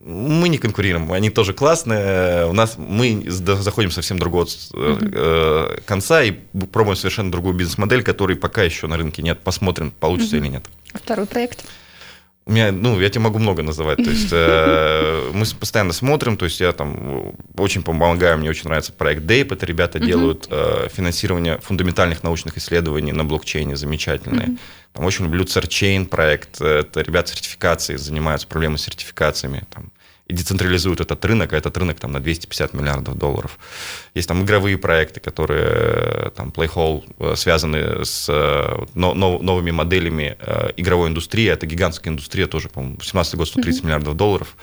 Мы 0.00 0.48
не 0.48 0.58
конкурируем, 0.58 1.12
они 1.12 1.30
тоже 1.30 1.52
классные. 1.52 2.46
У 2.46 2.52
нас 2.52 2.76
мы 2.78 3.24
заходим 3.28 3.90
совсем 3.90 4.18
другого 4.18 4.44
mm-hmm. 4.44 5.82
конца 5.84 6.22
и 6.22 6.32
пробуем 6.72 6.96
совершенно 6.96 7.30
другую 7.30 7.54
бизнес-модель, 7.54 8.02
которой 8.02 8.36
пока 8.36 8.62
еще 8.62 8.86
на 8.86 8.96
рынке 8.96 9.22
нет. 9.22 9.40
Посмотрим, 9.40 9.90
получится 9.90 10.36
mm-hmm. 10.36 10.40
или 10.40 10.48
нет. 10.48 10.64
А 10.92 10.98
второй 10.98 11.26
проект? 11.26 11.64
У 12.46 12.52
меня, 12.52 12.72
ну, 12.72 12.98
я 12.98 13.08
тебе 13.10 13.20
могу 13.20 13.38
много 13.38 13.62
называть. 13.62 13.98
То 13.98 14.10
есть 14.10 14.30
э, 14.32 15.30
мы 15.34 15.44
постоянно 15.44 15.92
смотрим, 15.92 16.36
то 16.36 16.46
есть 16.46 16.58
я 16.60 16.72
там 16.72 17.34
очень 17.56 17.82
помогаю, 17.82 18.38
мне 18.38 18.48
очень 18.48 18.64
нравится 18.64 18.92
проект 18.92 19.22
DAPE. 19.22 19.54
Это 19.54 19.66
ребята 19.66 19.98
uh-huh. 19.98 20.06
делают 20.06 20.48
э, 20.50 20.88
финансирование 20.92 21.58
фундаментальных 21.60 22.22
научных 22.22 22.56
исследований 22.56 23.12
на 23.12 23.24
блокчейне, 23.24 23.76
замечательные. 23.76 24.48
Uh-huh. 24.48 24.58
Там 24.92 25.04
очень 25.04 25.24
люблю 25.24 25.44
CERChain 25.44 26.06
проект. 26.06 26.60
Это 26.60 27.00
ребята 27.00 27.30
сертификации 27.30 27.96
занимаются 27.96 28.46
проблемой 28.46 28.78
с 28.78 28.82
сертификациями. 28.82 29.64
Там 29.70 29.90
и 30.30 30.32
децентрализуют 30.32 31.00
этот 31.00 31.24
рынок, 31.24 31.52
а 31.52 31.56
этот 31.56 31.76
рынок 31.76 31.98
там 31.98 32.12
на 32.12 32.20
250 32.20 32.72
миллиардов 32.72 33.18
долларов. 33.18 33.58
Есть 34.14 34.28
там 34.28 34.44
игровые 34.44 34.78
проекты, 34.78 35.18
которые 35.18 35.66
э, 35.66 36.30
там 36.36 36.50
Playhall 36.50 37.04
э, 37.18 37.34
связаны 37.36 38.04
с 38.04 38.28
э, 38.28 38.84
новыми 38.94 39.72
моделями 39.72 40.36
игровой 40.76 41.08
индустрии. 41.08 41.48
Это 41.48 41.66
гигантская 41.66 42.12
индустрия 42.12 42.46
тоже, 42.46 42.68
по-моему, 42.68 42.98
17 43.02 43.34
год 43.34 43.48
130 43.48 43.80
mm-hmm. 43.80 43.86
миллиардов 43.86 44.16
долларов. 44.16 44.56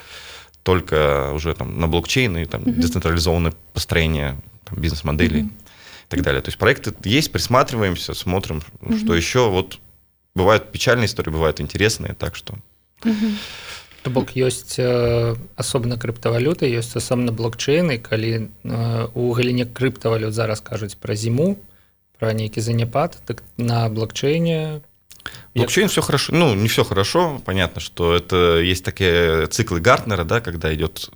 Только 0.63 1.31
уже 1.33 1.53
там 1.53 1.79
на 1.79 1.87
блокчейн 1.87 2.37
и 2.37 2.45
там 2.45 2.61
mm-hmm. 2.61 2.79
децентрализованное 2.81 3.53
построение 3.73 4.37
бизнес-моделей 4.71 5.41
mm-hmm. 5.41 5.47
и 5.47 6.09
так 6.09 6.21
далее. 6.21 6.41
То 6.41 6.47
есть 6.47 6.57
проекты 6.57 6.93
есть, 7.03 7.31
присматриваемся, 7.31 8.13
смотрим, 8.13 8.61
mm-hmm. 8.79 9.03
что 9.03 9.15
еще. 9.15 9.49
Вот 9.49 9.79
бывают 10.37 10.71
печальные 10.71 11.07
истории, 11.07 11.31
бывают 11.31 11.59
интересные, 11.59 12.13
так 12.13 12.35
что... 12.35 12.55
То 14.03 14.09
бок 14.13 14.37
ёсць 14.37 14.79
асобна 15.57 15.97
крыптавалюты 15.99 16.69
ёсць 16.71 16.95
асобна 16.95 17.33
блокчейны 17.35 17.97
калі 17.97 18.53
у 18.63 19.33
галіне 19.35 19.65
крыптавалют 19.67 20.31
зараз 20.37 20.61
кажуць 20.61 20.95
пра 20.95 21.17
зіму 21.17 21.57
про 22.15 22.31
нейкі 22.31 22.61
заняпад 22.61 23.17
так 23.25 23.43
на 23.57 23.89
блокчейне 23.89 24.79
Блокчейн 25.55 25.89
все 25.89 26.01
хорошо, 26.01 26.33
ну 26.33 26.55
не 26.55 26.69
все 26.69 26.85
хорошо, 26.85 27.41
понятно, 27.43 27.81
что 27.81 28.15
это 28.15 28.59
есть 28.59 28.85
такие 28.85 29.47
циклы 29.47 29.81
Гартнера, 29.81 30.23
да, 30.23 30.39
когда 30.39 30.73
идет 30.73 31.09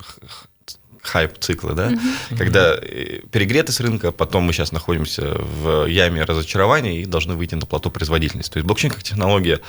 хайп 1.01 1.37
циклы, 1.39 1.73
да, 1.73 1.91
mm-hmm. 1.91 2.37
когда 2.37 2.77
перегреты 2.77 3.71
с 3.71 3.79
рынка, 3.79 4.11
потом 4.11 4.43
мы 4.43 4.53
сейчас 4.53 4.71
находимся 4.71 5.35
в 5.39 5.85
яме 5.85 6.23
разочарования 6.23 7.01
и 7.01 7.05
должны 7.05 7.35
выйти 7.35 7.55
на 7.55 7.65
плато 7.65 7.89
производительности. 7.89 8.53
То 8.53 8.57
есть 8.57 8.67
блокчейн 8.67 8.91
как 8.93 9.03
технология 9.03 9.59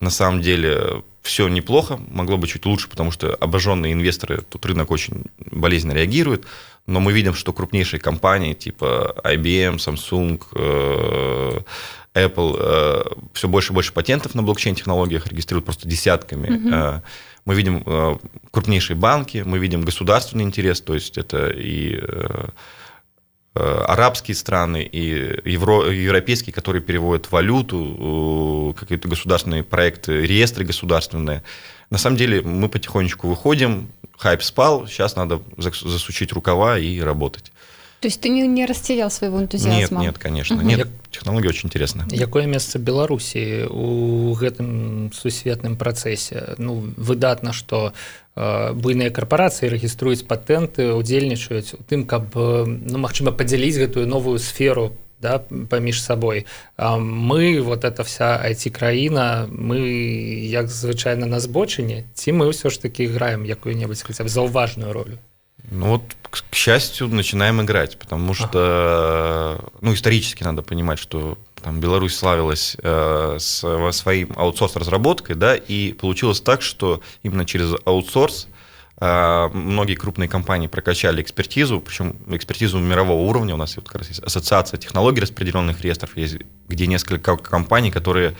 на 0.00 0.10
самом 0.10 0.40
деле 0.40 1.02
все 1.22 1.48
неплохо, 1.48 1.98
могло 2.08 2.36
бы 2.36 2.46
чуть 2.46 2.64
лучше, 2.64 2.88
потому 2.88 3.10
что 3.10 3.34
обожженные 3.34 3.92
инвесторы, 3.92 4.42
тут 4.48 4.64
рынок 4.64 4.90
очень 4.90 5.24
болезненно 5.38 5.92
реагирует, 5.92 6.46
но 6.86 7.00
мы 7.00 7.12
видим, 7.12 7.34
что 7.34 7.52
крупнейшие 7.52 8.00
компании 8.00 8.54
типа 8.54 9.16
IBM, 9.24 9.76
Samsung, 9.76 10.40
э, 10.54 11.60
Apple 12.14 12.56
э, 12.58 13.02
все 13.34 13.48
больше 13.48 13.72
и 13.72 13.74
больше 13.74 13.92
патентов 13.92 14.34
на 14.34 14.42
блокчейн-технологиях 14.42 15.26
регистрируют 15.26 15.66
просто 15.66 15.88
десятками. 15.88 16.56
Угу. 16.56 17.02
Мы 17.48 17.54
видим 17.54 17.82
крупнейшие 18.50 18.94
банки, 18.94 19.42
мы 19.44 19.58
видим 19.58 19.80
государственный 19.80 20.44
интерес, 20.44 20.82
то 20.82 20.92
есть 20.92 21.16
это 21.16 21.48
и 21.48 21.98
Э, 23.60 23.84
арабские 23.88 24.36
страны 24.36 24.84
и 24.84 25.40
евро, 25.50 25.90
европейские, 25.90 26.54
которые 26.54 26.80
переводят 26.80 27.32
валюту, 27.32 28.72
э, 28.76 28.78
какие-то 28.78 29.08
государственные 29.08 29.64
проекты, 29.64 30.24
реестры 30.24 30.64
государственные. 30.64 31.42
На 31.90 31.98
самом 31.98 32.16
деле 32.18 32.40
мы 32.42 32.68
потихонечку 32.68 33.26
выходим, 33.26 33.88
хайп 34.16 34.44
спал, 34.44 34.86
сейчас 34.86 35.16
надо 35.16 35.42
засучить 35.56 36.32
рукава 36.32 36.78
и 36.78 37.00
работать. 37.00 37.50
То 38.00 38.06
есть 38.06 38.20
ты 38.20 38.28
не, 38.28 38.46
не 38.46 38.64
растерял 38.64 39.10
своего 39.10 39.40
энтузиазма? 39.40 40.00
Нет, 40.00 40.12
нет, 40.12 40.18
конечно. 40.18 40.56
Угу. 40.56 40.64
Нет, 40.64 40.88
технология 41.10 41.48
очень 41.48 41.66
интересная. 41.66 42.06
Якое 42.10 42.46
место 42.46 42.78
Беларуси 42.78 43.66
у 43.68 44.34
гэтым 44.34 45.10
сусветным 45.12 45.76
працэсе? 45.76 46.54
Ну, 46.58 46.92
выдатна, 46.96 47.52
што 47.52 47.92
э, 48.36 48.72
буйныя 48.72 49.10
карпорацыі 49.10 49.68
рэгіструюць 49.68 50.22
патэнты, 50.22 50.94
удзельнічаюць 50.94 51.74
у 51.74 51.82
тым, 51.82 52.06
каб 52.06 52.34
ну, 52.34 52.98
магчыма 52.98 53.32
падзяліць 53.32 53.82
гэтую 53.82 54.06
новую 54.06 54.38
сферу 54.38 54.92
да, 55.20 55.38
паміж 55.38 56.02
сабой. 56.02 56.46
А 56.76 56.98
мы 56.98 57.60
вот 57.60 57.84
эта 57.84 58.04
вся 58.04 58.40
IT-краіна, 58.44 59.48
мы 59.50 59.78
як 60.46 60.68
звычайна 60.68 61.26
на 61.26 61.40
збочыне, 61.40 62.06
ці 62.14 62.32
мы 62.32 62.46
ўсё 62.46 62.70
ж 62.70 62.78
такі 62.78 63.10
граем 63.10 63.42
якую-небудзь 63.42 64.06
хаця 64.06 64.24
б 64.24 64.28
заўважную 64.28 64.92
ролю. 64.92 65.18
Ну 65.70 65.86
вот, 65.88 66.02
к 66.30 66.54
счастью, 66.54 67.08
начинаем 67.08 67.60
играть, 67.62 67.98
потому 67.98 68.34
что, 68.34 69.70
ну, 69.80 69.92
исторически 69.92 70.42
надо 70.42 70.62
понимать, 70.62 70.98
что 70.98 71.36
там 71.62 71.80
Беларусь 71.80 72.16
славилась 72.16 72.76
э, 72.82 73.36
с, 73.38 73.92
своим 73.92 74.32
аутсорс-разработкой, 74.36 75.36
да, 75.36 75.56
и 75.56 75.92
получилось 75.92 76.40
так, 76.40 76.62
что 76.62 77.02
именно 77.22 77.44
через 77.44 77.74
аутсорс 77.84 78.48
э, 79.00 79.48
многие 79.52 79.94
крупные 79.94 80.28
компании 80.28 80.68
прокачали 80.68 81.20
экспертизу, 81.20 81.80
причем 81.80 82.16
экспертизу 82.28 82.78
мирового 82.78 83.28
уровня. 83.28 83.54
У 83.54 83.58
нас 83.58 83.76
вот 83.76 83.86
как 83.88 84.02
раз 84.02 84.08
есть 84.08 84.20
ассоциация 84.20 84.78
технологий 84.78 85.20
распределенных 85.20 85.80
реестров, 85.82 86.16
есть, 86.16 86.36
где 86.68 86.86
несколько 86.86 87.36
компаний, 87.36 87.90
которые 87.90 88.36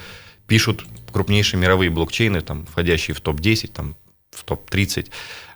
пишут 0.46 0.84
крупнейшие 1.12 1.60
мировые 1.60 1.90
блокчейны, 1.90 2.40
там, 2.40 2.64
входящие 2.66 3.14
в 3.14 3.20
топ-10, 3.20 3.72
там, 3.72 3.96
в 4.38 4.44
топ-30. 4.44 5.10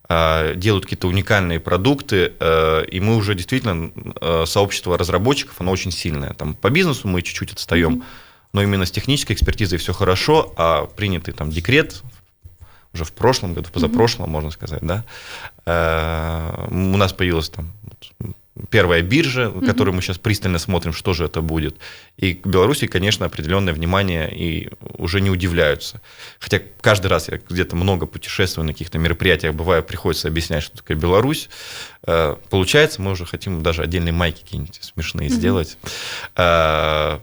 А, 0.08 0.54
делают 0.54 0.84
какие-то 0.84 1.08
уникальные 1.08 1.58
продукты, 1.58 2.32
э, 2.38 2.84
и 2.86 3.00
мы 3.00 3.16
уже 3.16 3.34
действительно, 3.34 3.90
э, 4.20 4.44
сообщество 4.46 4.98
разработчиков, 4.98 5.54
оно 5.60 5.70
очень 5.70 5.90
сильное. 5.90 6.34
Там 6.34 6.54
по 6.54 6.68
бизнесу 6.70 7.08
мы 7.08 7.22
чуть-чуть 7.22 7.52
отстаем, 7.52 7.94
mm-hmm. 7.94 8.04
но 8.52 8.62
именно 8.62 8.84
с 8.84 8.90
технической 8.90 9.34
экспертизой 9.34 9.78
все 9.78 9.94
хорошо, 9.94 10.52
а 10.56 10.86
принятый 10.86 11.32
там 11.32 11.50
декрет 11.50 12.02
уже 12.92 13.04
в 13.04 13.12
прошлом 13.12 13.54
году, 13.54 13.68
в 13.68 13.72
позапрошлом, 13.72 14.26
mm-hmm. 14.26 14.30
можно 14.30 14.50
сказать, 14.50 14.82
да, 14.82 15.04
у 16.68 16.96
нас 16.98 17.14
появилась 17.14 17.48
там 17.48 17.70
первая 18.71 19.02
биржа, 19.02 19.42
mm-hmm. 19.42 19.66
которую 19.66 19.94
мы 19.94 20.02
сейчас 20.02 20.18
пристально 20.18 20.59
смотрим, 20.59 20.92
что 20.92 21.12
же 21.12 21.25
это 21.25 21.40
будет. 21.40 21.76
И 22.16 22.35
к 22.35 22.47
Беларуси, 22.47 22.87
конечно, 22.87 23.26
определенное 23.26 23.73
внимание 23.73 24.30
и 24.35 24.68
уже 24.99 25.21
не 25.21 25.30
удивляются. 25.30 26.00
Хотя 26.38 26.61
каждый 26.80 27.06
раз 27.06 27.28
я 27.28 27.38
где-то 27.38 27.76
много 27.76 28.06
путешествую 28.06 28.66
на 28.66 28.73
каких-то 28.73 28.99
мероприятиях, 28.99 29.54
бываю, 29.54 29.82
приходится 29.82 30.28
объяснять, 30.28 30.62
что 30.62 30.76
такое 30.76 30.97
Беларусь. 30.97 31.49
Э, 32.06 32.37
получается, 32.50 33.00
мы 33.00 33.12
уже 33.12 33.25
хотим 33.25 33.62
даже 33.62 33.82
отдельные 33.82 34.12
майки 34.12 34.42
какие-нибудь 34.42 34.78
смешные 34.82 35.28
mm-hmm. 35.28 35.32
сделать 35.32 35.78
э, 36.37 37.18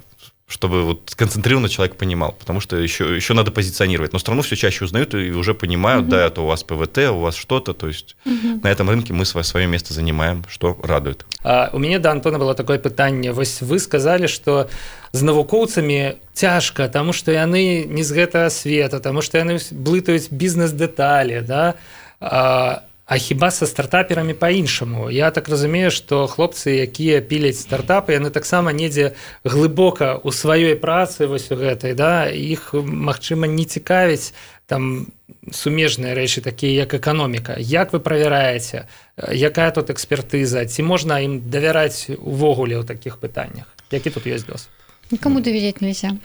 чтобы 0.50 0.84
вот 0.84 1.12
сконцентрированно 1.12 1.70
человек 1.70 1.96
понимал, 1.96 2.34
потому 2.38 2.60
что 2.60 2.76
еще, 2.76 3.16
еще 3.16 3.34
надо 3.36 3.52
позиционировать. 3.52 4.14
Но 4.14 4.20
страну 4.20 4.42
все 4.42 4.56
чаще 4.56 4.84
узнают 4.84 5.14
и 5.14 5.32
уже 5.32 5.54
понимают, 5.54 6.04
угу. 6.04 6.12
да, 6.12 6.26
это 6.26 6.42
у 6.42 6.46
вас 6.48 6.64
ПВТ, 6.64 6.98
у 7.10 7.20
вас 7.20 7.36
что-то, 7.36 7.74
то 7.74 7.88
есть 7.88 8.16
угу. 8.26 8.60
на 8.64 8.68
этом 8.68 8.90
рынке 8.90 9.14
мы 9.14 9.26
свое, 9.26 9.44
свое 9.44 9.68
место 9.68 9.94
занимаем, 9.94 10.44
что 10.50 10.78
радует. 10.84 11.26
А, 11.44 11.70
у 11.72 11.78
меня 11.78 12.00
да 12.00 12.12
Антона 12.12 12.40
было 12.40 12.56
такое 12.56 12.80
пытанне 12.80 13.32
вось 13.32 13.62
вы 13.62 13.80
сказали 13.80 14.28
что 14.28 14.70
з 15.12 15.22
навукоўцамі 15.22 16.16
цяжка 16.34 16.90
тому 16.90 17.14
что 17.14 17.32
яны 17.32 17.86
не 17.86 18.04
з 18.04 18.12
гэтага 18.12 18.50
света 18.50 19.00
тому 19.00 19.22
что 19.22 19.38
яны 19.38 19.60
блытаюць 19.72 20.28
бізнес-дэталі 20.32 21.42
да 21.48 21.76
а, 22.20 22.84
А 23.10 23.18
хіба 23.18 23.50
са 23.52 23.66
стартаперамі 23.66 24.34
па-іншаму? 24.38 25.10
Я 25.10 25.32
так 25.34 25.50
разумею 25.50 25.90
што 25.90 26.30
хлопцы 26.30 26.78
якія 26.86 27.26
піляць 27.26 27.58
стартапы 27.58 28.14
яны 28.14 28.30
таксама 28.30 28.70
недзе 28.70 29.18
глыбока 29.42 30.22
у 30.22 30.30
сваёй 30.30 30.78
працы 30.78 31.26
вось 31.26 31.50
у 31.50 31.58
гэтай 31.58 31.98
да? 31.98 32.30
Іх 32.30 32.78
магчыма 32.78 33.50
не 33.50 33.66
цікавіць 33.66 34.38
там 34.70 35.10
сумежныя 35.50 36.14
рэчы 36.14 36.46
такія 36.46 36.86
як 36.86 36.94
эканоміка. 36.94 37.58
Як 37.58 37.98
вы 37.98 38.00
правяраеце? 38.00 38.86
Якая 39.18 39.74
тут 39.74 39.90
экспертыза? 39.90 40.70
Ці 40.70 40.86
можна 40.86 41.18
ім 41.26 41.50
давяраць 41.50 42.14
увогуле 42.14 42.78
ў 42.78 42.86
такіх 42.86 43.18
пытаннях? 43.18 43.66
Які 43.90 44.14
тут 44.14 44.30
ёсць 44.30 44.46
досвед 44.46 44.79
Никому 45.12 45.40
доверять 45.40 45.82
нельзя. 45.82 46.18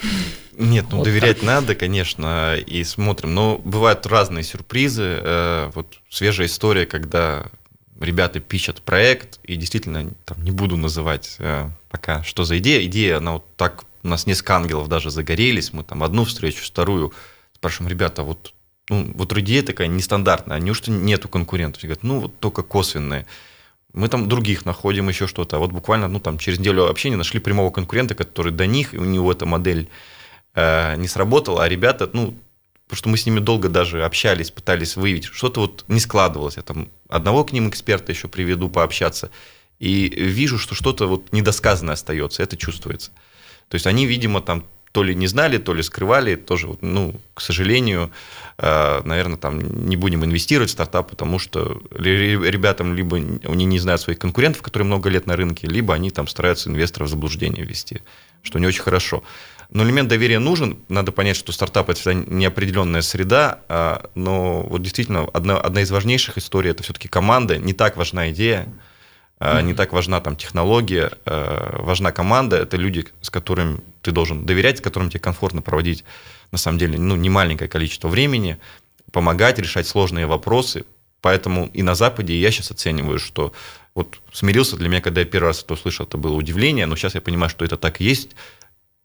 Нет, 0.57 0.87
ну 0.91 0.99
вот 0.99 1.05
доверять 1.05 1.39
так. 1.39 1.47
надо, 1.47 1.75
конечно, 1.75 2.57
и 2.57 2.85
смотрим. 2.85 3.35
Но 3.35 3.59
бывают 3.59 4.07
разные 4.07 4.45
сюрпризы. 4.45 5.21
Э, 5.23 5.71
вот 5.75 6.01
свежая 6.11 6.47
история, 6.47 6.87
когда 6.87 7.47
ребята 8.01 8.41
пишут 8.41 8.83
проект, 8.83 9.41
и 9.43 9.57
действительно, 9.57 10.11
там, 10.25 10.43
не 10.45 10.51
буду 10.51 10.77
называть 10.77 11.37
э, 11.39 11.69
пока, 11.89 12.23
что 12.23 12.45
за 12.45 12.59
идея. 12.59 12.85
Идея, 12.85 13.19
она 13.19 13.33
вот 13.35 13.45
так, 13.57 13.85
у 14.03 14.09
нас 14.09 14.27
несколько 14.27 14.57
ангелов 14.57 14.89
даже 14.89 15.11
загорелись, 15.11 15.73
мы 15.73 15.83
там 15.83 16.03
одну 16.03 16.25
встречу, 16.25 16.65
вторую 16.65 17.13
спрашиваем, 17.55 17.91
ребята, 17.91 18.23
вот, 18.23 18.53
ну, 18.91 19.11
вот 19.15 19.33
идея 19.39 19.63
такая 19.63 19.87
нестандартная, 19.87 20.61
неужто 20.61 20.91
нету 20.91 21.29
конкурентов? 21.29 21.83
И 21.83 21.87
говорят, 21.87 22.03
ну, 22.03 22.21
вот 22.21 22.39
только 22.39 22.63
косвенные 22.63 23.27
мы 23.95 24.09
там 24.09 24.29
других 24.29 24.67
находим, 24.67 25.09
еще 25.09 25.27
что-то. 25.27 25.59
Вот 25.59 25.71
буквально 25.71 26.09
ну, 26.09 26.21
там, 26.21 26.37
через 26.37 26.59
неделю 26.59 26.89
общения 26.89 27.17
нашли 27.17 27.39
прямого 27.41 27.71
конкурента, 27.71 28.15
который 28.15 28.53
до 28.53 28.67
них, 28.67 28.93
и 28.93 28.99
у 28.99 29.05
него 29.05 29.31
эта 29.31 29.47
модель 29.47 29.89
э, 30.55 30.97
не 30.97 31.07
сработала, 31.07 31.63
а 31.63 31.69
ребята, 31.69 32.11
ну, 32.13 32.35
потому 32.85 32.99
что 32.99 33.09
мы 33.09 33.17
с 33.17 33.25
ними 33.25 33.39
долго 33.39 33.69
даже 33.69 34.05
общались, 34.05 34.51
пытались 34.51 34.97
выявить, 34.97 35.25
что-то 35.25 35.61
вот 35.61 35.85
не 35.87 36.01
складывалось. 36.01 36.57
Я 36.57 36.63
там 36.63 36.89
одного 37.09 37.45
к 37.45 37.53
ним 37.53 37.69
эксперта 37.69 38.11
еще 38.11 38.27
приведу 38.27 38.69
пообщаться, 38.69 39.31
и 39.79 40.09
вижу, 40.09 40.59
что 40.59 40.75
что-то 40.75 41.07
вот 41.07 41.33
недосказанное 41.33 41.95
остается, 41.95 42.43
это 42.43 42.57
чувствуется. 42.57 43.13
То 43.69 43.77
есть 43.77 43.87
они, 43.87 44.07
видимо, 44.07 44.41
там 44.41 44.65
то 44.95 45.03
ли 45.03 45.13
не 45.17 45.27
знали, 45.27 45.59
то 45.59 45.75
ли 45.75 45.83
скрывали, 45.83 46.37
тоже, 46.37 46.69
ну, 46.81 47.21
к 47.35 47.41
сожалению, 47.41 48.13
э, 48.59 49.03
наверное, 49.05 49.37
там 49.37 49.89
не 49.89 49.97
будем 49.97 50.25
инвестировать 50.25 50.71
в 50.71 50.73
стартап, 50.73 51.11
потому 51.11 51.41
что 51.41 51.83
ребятам 51.91 52.95
либо 52.95 53.17
они 53.17 53.65
не 53.65 53.81
знают 53.81 54.03
своих 54.03 54.21
конкурентов, 54.21 54.63
которые 54.63 54.87
много 54.87 55.11
лет 55.11 55.27
на 55.27 55.35
рынке, 55.35 55.67
либо 55.67 55.95
они 55.95 56.13
там 56.13 56.29
стараются 56.29 56.71
инвесторов 56.71 57.09
в 57.09 57.11
заблуждение 57.11 57.65
ввести, 57.65 58.03
что 58.45 58.61
не 58.61 58.69
очень 58.69 58.83
хорошо. 58.83 59.25
Но 59.69 59.83
элемент 59.83 60.09
доверия 60.09 60.39
нужен. 60.39 60.79
Надо 60.89 61.11
понять, 61.11 61.37
что 61.37 61.51
стартап– 61.51 61.89
это 61.91 61.99
всегда 61.99 62.15
неопределенная 62.15 63.03
среда, 63.03 63.59
а, 63.69 64.09
но 64.15 64.63
вот 64.63 64.81
действительно 64.81 65.25
одна, 65.33 65.59
одна 65.59 65.81
из 65.81 65.91
важнейших 65.91 66.39
историй– 66.39 66.71
это 66.71 66.85
все-таки 66.85 67.09
команда. 67.09 67.59
Не 67.59 67.73
так 67.73 67.97
важна 67.97 68.31
идея, 68.31 68.69
mm-hmm. 69.41 69.63
не 69.63 69.75
так 69.75 69.93
важна 69.93 70.21
там 70.21 70.37
технология, 70.37 71.13
важна 71.25 72.13
команда. 72.13 72.57
Это 72.57 72.77
люди, 72.77 73.07
с 73.21 73.31
которыми 73.31 73.81
ты 74.03 74.13
должен 74.13 74.45
доверять, 74.47 74.79
с 74.79 74.81
которыми 74.81 75.11
тебе 75.11 75.21
комфортно 75.21 75.63
проводить, 75.63 76.05
на 76.53 76.59
самом 76.59 76.79
деле, 76.79 76.99
ну, 76.99 77.17
не 77.17 77.31
маленькое 77.31 77.69
количество 77.69 78.09
времени, 78.09 78.59
помогать 79.13 79.59
решать 79.59 79.87
сложные 79.87 80.27
вопросы. 80.27 80.85
Поэтому 81.21 81.71
и 81.73 81.83
на 81.83 81.95
Западе 81.95 82.39
я 82.39 82.51
сейчас 82.51 82.71
оцениваю, 82.71 83.19
что 83.19 83.53
вот 83.95 84.21
смирился 84.33 84.77
для 84.77 84.89
меня, 84.89 85.01
когда 85.01 85.21
я 85.21 85.27
первый 85.27 85.47
раз 85.47 85.63
это 85.63 85.75
услышал, 85.75 86.05
это 86.05 86.19
было 86.19 86.35
удивление, 86.35 86.87
но 86.87 86.97
сейчас 86.97 87.15
я 87.15 87.21
понимаю, 87.21 87.49
что 87.49 87.65
это 87.65 87.77
так 87.77 88.01
и 88.01 88.05
есть, 88.05 88.31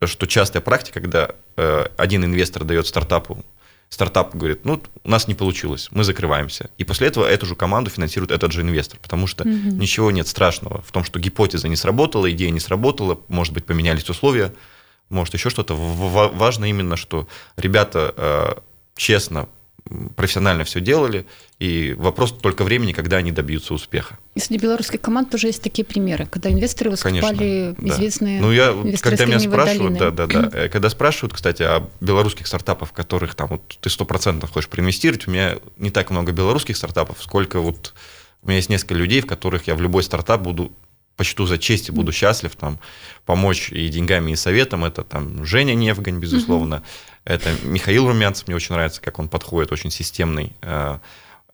что 0.04 0.26
частая 0.26 0.62
практика, 0.62 1.00
когда 1.00 1.30
э, 1.58 1.86
один 1.98 2.26
инвестор 2.26 2.64
дает 2.64 2.88
стартапу, 2.88 3.44
стартап 3.90 4.36
говорит, 4.36 4.66
ну, 4.66 4.82
у 5.04 5.10
нас 5.10 5.28
не 5.28 5.34
получилось, 5.34 5.90
мы 5.92 6.04
закрываемся. 6.04 6.70
И 6.78 6.84
после 6.84 7.08
этого 7.08 7.26
эту 7.26 7.46
же 7.46 7.56
команду 7.56 7.90
финансирует 7.90 8.32
этот 8.32 8.52
же 8.52 8.62
инвестор, 8.62 9.00
потому 9.02 9.28
что 9.28 9.44
угу. 9.44 9.52
ничего 9.52 10.12
нет 10.12 10.28
страшного 10.28 10.82
в 10.82 10.92
том, 10.92 11.04
что 11.04 11.20
гипотеза 11.20 11.68
не 11.68 11.76
сработала, 11.76 12.32
идея 12.32 12.52
не 12.52 12.60
сработала, 12.60 13.20
может 13.28 13.54
быть, 13.54 13.66
поменялись 13.66 14.10
условия, 14.10 14.54
может, 15.10 15.34
еще 15.34 15.50
что-то. 15.50 15.74
Важно 15.74 16.66
именно, 16.66 16.96
что 16.96 17.28
ребята 17.58 18.14
э, 18.16 18.62
честно 18.96 19.50
профессионально 20.16 20.64
все 20.64 20.80
делали, 20.80 21.26
и 21.60 21.96
вопрос 21.98 22.32
только 22.32 22.64
времени, 22.64 22.94
когда 22.94 23.18
они 23.18 23.32
добьются 23.32 23.74
успеха. 23.74 24.18
И 24.36 24.40
среди 24.40 24.64
белорусских 24.64 25.02
команд 25.02 25.30
тоже 25.30 25.48
есть 25.48 25.62
такие 25.62 25.84
примеры, 25.84 26.26
когда 26.26 26.52
инвесторы 26.52 26.92
выступали 26.92 27.76
Конечно, 27.76 27.96
известные 27.96 28.40
да. 28.40 28.46
Ну, 28.46 28.52
я, 28.52 28.76
когда 29.02 29.26
меня 29.26 29.40
спрашивают, 29.40 29.98
да, 29.98 30.12
да, 30.12 30.28
да, 30.28 30.50
э, 30.54 30.70
когда 30.70 30.90
спрашивают, 30.90 31.34
кстати, 31.34 31.64
о 31.64 31.88
белорусских 32.02 32.48
стартапах, 32.48 32.94
которых 32.94 33.36
там 33.36 33.50
вот 33.50 33.78
ты 33.80 33.90
сто 33.90 34.06
процентов 34.06 34.52
хочешь 34.52 34.70
проинвестировать, 34.70 35.28
у 35.28 35.32
меня 35.32 35.58
не 35.78 35.90
так 35.90 36.12
много 36.12 36.32
белорусских 36.32 36.78
стартапов, 36.78 37.18
сколько 37.22 37.60
вот 37.60 37.94
у 38.44 38.48
меня 38.48 38.58
есть 38.58 38.70
несколько 38.70 38.94
людей, 38.94 39.22
в 39.22 39.26
которых 39.26 39.68
я 39.68 39.76
в 39.76 39.82
любой 39.82 40.04
стартап 40.04 40.42
буду 40.42 40.72
почту 41.20 41.46
за 41.46 41.58
честь 41.58 41.90
и 41.90 41.92
буду 41.92 42.14
счастлив 42.14 42.56
там 42.56 42.80
помочь 43.26 43.74
и 43.74 43.90
деньгами, 43.90 44.32
и 44.32 44.36
советом. 44.38 44.86
Это 44.86 45.04
там 45.04 45.46
Женя 45.46 45.74
Невгань, 45.74 46.18
безусловно. 46.18 46.78
Угу. 46.78 46.86
Это 47.26 47.50
Михаил 47.64 48.08
Румянцев, 48.08 48.48
мне 48.48 48.56
очень 48.56 48.74
нравится, 48.74 49.02
как 49.02 49.20
он 49.20 49.28
подходит, 49.28 49.74
очень 49.74 49.92
системный. 49.92 50.54
Э, 50.62 51.00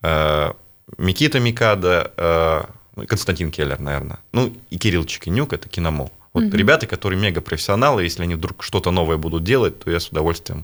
э, 0.03 0.51
Микита 0.99 1.39
Микада, 1.39 2.13
э, 2.15 2.63
ну, 2.95 3.07
Константин 3.07 3.49
Келлер, 3.49 3.79
наверное. 3.79 4.19
Ну, 4.33 4.53
и 4.69 4.77
Кирилл 4.77 5.03
Чекинюк, 5.03 5.53
это 5.53 5.67
Киномо. 5.67 6.11
Вот 6.33 6.43
угу. 6.43 6.55
ребята, 6.55 6.85
которые 6.85 7.19
мега 7.19 7.41
профессионалы, 7.41 8.03
если 8.03 8.21
они 8.21 8.35
вдруг 8.35 8.61
что-то 8.61 8.91
новое 8.91 9.17
будут 9.17 9.43
делать, 9.43 9.79
то 9.79 9.89
я 9.89 9.99
с 9.99 10.09
удовольствием 10.09 10.63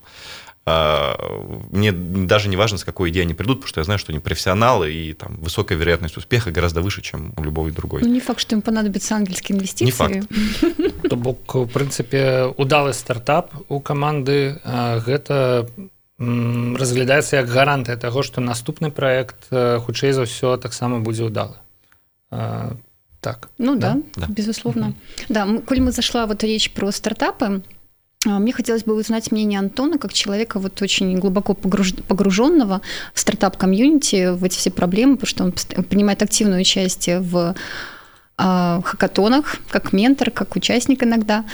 мне 0.65 1.91
даже 1.91 2.47
не 2.47 2.55
важно, 2.55 2.77
с 2.77 2.83
какой 2.83 3.09
идеей 3.09 3.25
они 3.25 3.33
придут, 3.33 3.57
потому 3.59 3.69
что 3.69 3.79
я 3.79 3.83
знаю, 3.83 3.97
что 3.97 4.11
они 4.11 4.19
профессионалы, 4.19 4.93
и 4.93 5.13
там 5.13 5.37
высокая 5.37 5.77
вероятность 5.77 6.17
успеха 6.17 6.51
гораздо 6.51 6.81
выше, 6.81 7.01
чем 7.01 7.33
у 7.35 7.43
любой 7.43 7.71
другой. 7.71 8.01
Ну, 8.01 8.09
не 8.09 8.19
факт, 8.19 8.39
что 8.39 8.55
им 8.55 8.61
понадобятся 8.61 9.15
ангельские 9.15 9.57
инвестиции. 9.57 9.85
Не 9.85 10.21
факт. 10.21 10.27
То 11.09 11.15
бок, 11.15 11.55
в 11.55 11.67
прынцыпе, 11.67 12.53
удалы 12.57 12.93
стартап 12.93 13.53
у 13.69 13.79
каманды 13.79 14.61
гэта 14.63 15.67
разглядаецца 16.21 17.37
як 17.37 17.49
гарантыя 17.49 17.97
таго, 17.97 18.21
што 18.21 18.41
наступны 18.41 18.91
праект 18.91 19.49
хутчэй 19.49 20.13
за 20.13 20.29
ўсё 20.29 20.57
таксама 20.61 20.99
будзе 21.01 21.25
ўдалы. 21.25 21.57
Так. 22.29 23.49
Ну 23.57 23.75
да, 23.75 23.97
да, 24.15 24.25
да. 24.25 24.33
безусловно. 24.33 24.93
Да, 25.29 25.47
коль 25.65 25.81
уж 25.81 25.91
зашла 25.91 26.25
вот 26.25 26.43
речь 26.43 26.71
про 26.71 26.91
стартапы, 26.91 27.45
а, 27.45 27.61
мне 28.25 28.53
хотелось 28.53 28.83
бы 28.83 28.93
узнать 28.95 29.31
мнение 29.31 29.59
Антона, 29.59 29.97
как 29.97 30.13
человека 30.13 30.59
вот 30.59 30.79
очень 30.81 31.17
глубоко 31.17 31.55
погруженного 31.55 32.81
в 33.13 33.19
стартап-комьюнити, 33.19 34.35
в 34.35 34.43
эти 34.43 34.57
все 34.57 34.69
проблемы, 34.69 35.17
потому 35.17 35.53
что 35.55 35.77
он 35.77 35.83
принимает 35.83 36.21
активное 36.21 36.61
участие 36.61 37.19
в 37.19 37.55
а, 38.37 38.81
хакатонах, 38.83 39.57
как 39.69 39.93
ментор, 39.93 40.31
как 40.31 40.55
участник 40.55 41.03
иногда. 41.03 41.45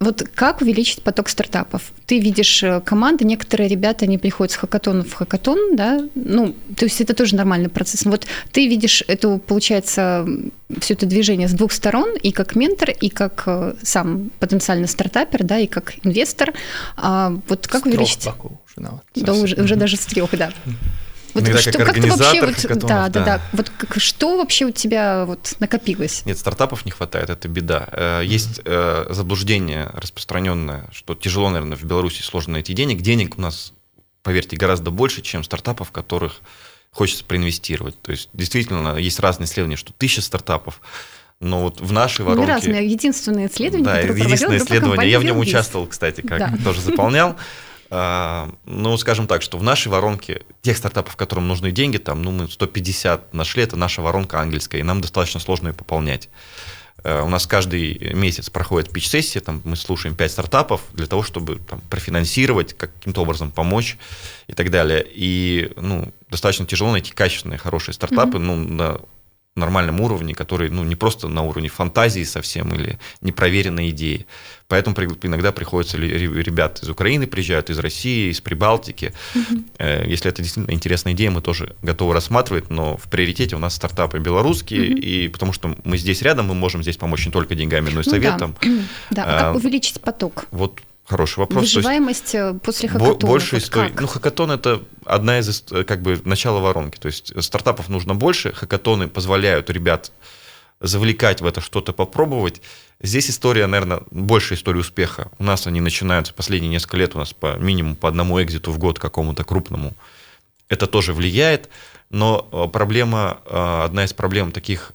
Вот 0.00 0.22
как 0.32 0.60
увеличить 0.60 1.02
поток 1.02 1.28
стартапов? 1.28 1.90
Ты 2.06 2.20
видишь 2.20 2.62
э, 2.62 2.80
команды, 2.80 3.24
некоторые 3.24 3.68
ребята, 3.68 4.04
они 4.04 4.16
приходят 4.16 4.52
с 4.52 4.56
хакатона 4.56 5.02
в 5.02 5.12
хакатон, 5.12 5.74
да, 5.74 6.06
ну, 6.14 6.54
то 6.76 6.84
есть 6.84 7.00
это 7.00 7.14
тоже 7.14 7.34
нормальный 7.34 7.68
процесс. 7.68 8.04
Вот 8.04 8.24
ты 8.52 8.68
видишь 8.68 9.02
это, 9.08 9.38
получается, 9.38 10.24
все 10.78 10.94
это 10.94 11.06
движение 11.06 11.48
с 11.48 11.52
двух 11.52 11.72
сторон, 11.72 12.16
и 12.16 12.30
как 12.30 12.54
ментор, 12.54 12.90
и 12.90 13.08
как 13.08 13.42
э, 13.46 13.74
сам 13.82 14.30
потенциальный 14.38 14.86
стартапер, 14.86 15.42
да, 15.42 15.58
и 15.58 15.66
как 15.66 15.94
инвестор. 16.04 16.54
А 16.96 17.32
вот 17.48 17.66
как 17.66 17.82
с 17.82 17.86
увеличить? 17.86 18.24
Боков, 18.26 18.52
уже, 18.76 18.86
да, 19.16 19.32
уже, 19.32 19.56
уже 19.60 19.74
даже 19.74 19.96
с 19.96 20.06
трех, 20.06 20.30
да. 20.38 20.52
Вот 21.38 21.48
Иногда 21.48 21.60
что, 21.60 21.72
как, 21.72 21.94
как 21.94 22.04
вообще, 22.04 22.40
вот, 22.40 22.80
да, 22.80 22.86
да, 22.86 23.08
да, 23.08 23.24
да. 23.24 23.40
Вот 23.52 23.70
как, 23.70 24.00
что 24.00 24.36
вообще 24.38 24.66
у 24.66 24.70
тебя 24.70 25.24
вот 25.24 25.54
накопилось? 25.60 26.24
Нет, 26.26 26.38
стартапов 26.38 26.84
не 26.84 26.90
хватает, 26.90 27.30
это 27.30 27.48
беда. 27.48 27.88
Э, 27.92 28.22
есть 28.24 28.58
mm-hmm. 28.60 29.12
заблуждение 29.14 29.90
распространенное, 29.94 30.88
что 30.92 31.14
тяжело, 31.14 31.50
наверное, 31.50 31.76
в 31.76 31.84
Беларуси 31.84 32.22
сложно 32.22 32.54
найти 32.54 32.72
денег. 32.72 33.00
Денег 33.02 33.38
у 33.38 33.40
нас, 33.40 33.72
поверьте, 34.22 34.56
гораздо 34.56 34.90
больше, 34.90 35.22
чем 35.22 35.44
стартапов, 35.44 35.92
которых 35.92 36.40
хочется 36.90 37.24
проинвестировать. 37.24 38.00
То 38.02 38.10
есть 38.10 38.30
действительно 38.32 38.96
есть 38.96 39.20
разные 39.20 39.46
исследования, 39.46 39.76
что 39.76 39.92
тысяча 39.92 40.22
стартапов, 40.22 40.80
но 41.40 41.62
вот 41.62 41.80
в 41.80 41.92
нашей 41.92 42.24
воронке... 42.24 42.46
Не 42.46 42.52
разные, 42.52 42.86
единственное 42.90 43.46
исследование, 43.46 43.84
да, 43.84 44.00
единственное 44.00 44.58
исследование. 44.58 45.10
Я 45.10 45.20
в 45.20 45.24
нем 45.24 45.38
участвовал, 45.38 45.86
кстати, 45.86 46.20
как 46.20 46.38
да. 46.38 46.64
тоже 46.64 46.80
заполнял. 46.80 47.36
А, 47.90 48.50
ну, 48.66 48.96
скажем 48.98 49.26
так, 49.26 49.42
что 49.42 49.56
в 49.58 49.62
нашей 49.62 49.88
воронке 49.88 50.42
тех 50.60 50.76
стартапов, 50.76 51.16
которым 51.16 51.48
нужны 51.48 51.72
деньги, 51.72 51.96
там, 51.96 52.22
ну, 52.22 52.30
мы 52.30 52.48
150 52.48 53.32
нашли, 53.32 53.62
это 53.62 53.76
наша 53.76 54.02
воронка 54.02 54.40
ангельская, 54.40 54.80
и 54.80 54.84
нам 54.84 55.00
достаточно 55.00 55.40
сложно 55.40 55.68
ее 55.68 55.74
пополнять. 55.74 56.28
Э, 57.02 57.22
у 57.22 57.28
нас 57.28 57.46
каждый 57.46 58.12
месяц 58.14 58.50
проходит 58.50 58.90
пич-сессия, 58.90 59.40
там 59.40 59.62
мы 59.64 59.76
слушаем 59.76 60.14
5 60.14 60.30
стартапов 60.30 60.82
для 60.92 61.06
того, 61.06 61.22
чтобы 61.22 61.56
там, 61.56 61.80
профинансировать, 61.88 62.74
каким-то 62.76 63.22
образом 63.22 63.50
помочь 63.50 63.96
и 64.48 64.52
так 64.52 64.70
далее. 64.70 65.06
И 65.08 65.72
ну, 65.76 66.12
достаточно 66.28 66.66
тяжело 66.66 66.92
найти 66.92 67.12
качественные, 67.12 67.58
хорошие 67.58 67.94
стартапы 67.94 68.36
mm-hmm. 68.36 68.40
ну, 68.40 68.56
на 68.56 69.00
нормальном 69.56 70.00
уровне, 70.00 70.34
который 70.34 70.70
ну, 70.70 70.84
не 70.84 70.96
просто 70.96 71.28
на 71.28 71.42
уровне 71.42 71.68
фантазии 71.68 72.24
совсем 72.24 72.72
или 72.74 72.98
непроверенной 73.20 73.90
идеи. 73.90 74.26
Поэтому 74.68 74.94
иногда 75.22 75.50
приходится 75.50 75.96
ребят 75.96 76.82
из 76.82 76.88
Украины 76.88 77.26
приезжают, 77.26 77.70
из 77.70 77.78
России, 77.78 78.30
из 78.30 78.40
Прибалтики. 78.40 79.12
Угу. 79.34 79.64
Если 80.06 80.30
это 80.30 80.42
действительно 80.42 80.74
интересная 80.74 81.14
идея, 81.14 81.30
мы 81.30 81.40
тоже 81.40 81.74
готовы 81.82 82.14
рассматривать, 82.14 82.70
но 82.70 82.96
в 82.96 83.04
приоритете 83.08 83.56
у 83.56 83.58
нас 83.58 83.74
стартапы 83.74 84.18
белорусские, 84.18 84.92
угу. 84.92 84.98
и 85.00 85.28
потому 85.28 85.52
что 85.52 85.74
мы 85.84 85.98
здесь 85.98 86.22
рядом, 86.22 86.46
мы 86.46 86.54
можем 86.54 86.82
здесь 86.82 86.96
помочь 86.96 87.24
не 87.26 87.32
только 87.32 87.54
деньгами, 87.54 87.90
но 87.90 88.00
и 88.00 88.04
советом. 88.04 88.56
Ну, 88.62 88.78
да. 88.78 88.82
да, 89.10 89.24
а 89.24 89.40
как 89.40 89.54
а, 89.54 89.56
увеличить 89.56 90.00
поток? 90.00 90.46
Вот 90.50 90.80
Хороший 91.08 91.38
вопрос. 91.38 91.74
Выживаемость 91.74 92.34
есть, 92.34 92.34
э, 92.34 92.54
после 92.62 92.88
хакатона. 92.88 93.14
Больше 93.14 93.56
вот 93.56 93.62
историй. 93.62 93.92
Ну, 93.98 94.06
хакатон 94.06 94.50
это 94.50 94.82
одна 95.06 95.38
из 95.38 95.64
э, 95.70 95.84
как 95.84 96.02
бы 96.02 96.20
начала 96.26 96.60
воронки. 96.60 96.98
То 96.98 97.06
есть 97.06 97.32
стартапов 97.42 97.88
нужно 97.88 98.14
больше, 98.14 98.52
хакатоны 98.52 99.08
позволяют 99.08 99.70
ребят 99.70 100.12
завлекать 100.82 101.40
в 101.40 101.46
это 101.46 101.62
что-то, 101.62 101.94
попробовать. 101.94 102.60
Здесь 103.00 103.30
история, 103.30 103.66
наверное, 103.66 104.02
больше 104.10 104.52
история 104.52 104.80
успеха. 104.80 105.30
У 105.38 105.44
нас 105.44 105.66
они 105.66 105.80
начинаются 105.80 106.34
последние 106.34 106.70
несколько 106.70 106.98
лет, 106.98 107.14
у 107.14 107.18
нас 107.18 107.32
по 107.32 107.56
минимум 107.56 107.96
по 107.96 108.08
одному 108.08 108.42
экзиту 108.42 108.70
в 108.70 108.78
год 108.78 108.98
какому-то 108.98 109.44
крупному. 109.44 109.94
Это 110.68 110.86
тоже 110.86 111.14
влияет, 111.14 111.70
но 112.10 112.46
э, 112.52 112.68
проблема, 112.70 113.38
одна 113.46 114.04
из 114.04 114.12
проблем 114.12 114.52
таких 114.52 114.92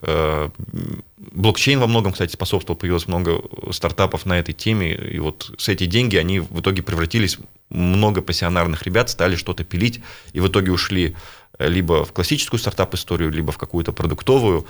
Блокчейн 1.33 1.79
во 1.79 1.87
многом, 1.87 2.11
кстати, 2.11 2.31
способствовал, 2.31 2.77
появилось 2.77 3.07
много 3.07 3.41
стартапов 3.71 4.27
на 4.27 4.37
этой 4.37 4.53
теме, 4.53 4.93
и 4.93 5.17
вот 5.17 5.51
с 5.57 5.67
эти 5.67 5.87
деньги 5.87 6.15
они 6.15 6.39
в 6.39 6.59
итоге 6.59 6.83
превратились 6.83 7.39
много 7.69 8.21
пассионарных 8.21 8.83
ребят, 8.83 9.09
стали 9.09 9.35
что-то 9.35 9.63
пилить, 9.63 9.99
и 10.33 10.39
в 10.39 10.47
итоге 10.47 10.71
ушли 10.71 11.15
э, 11.57 11.67
либо 11.67 12.05
в 12.05 12.13
классическую 12.13 12.59
стартап-историю, 12.59 13.31
либо 13.31 13.51
в 13.51 13.57
какую-то 13.57 13.91
продуктовую, 13.93 14.67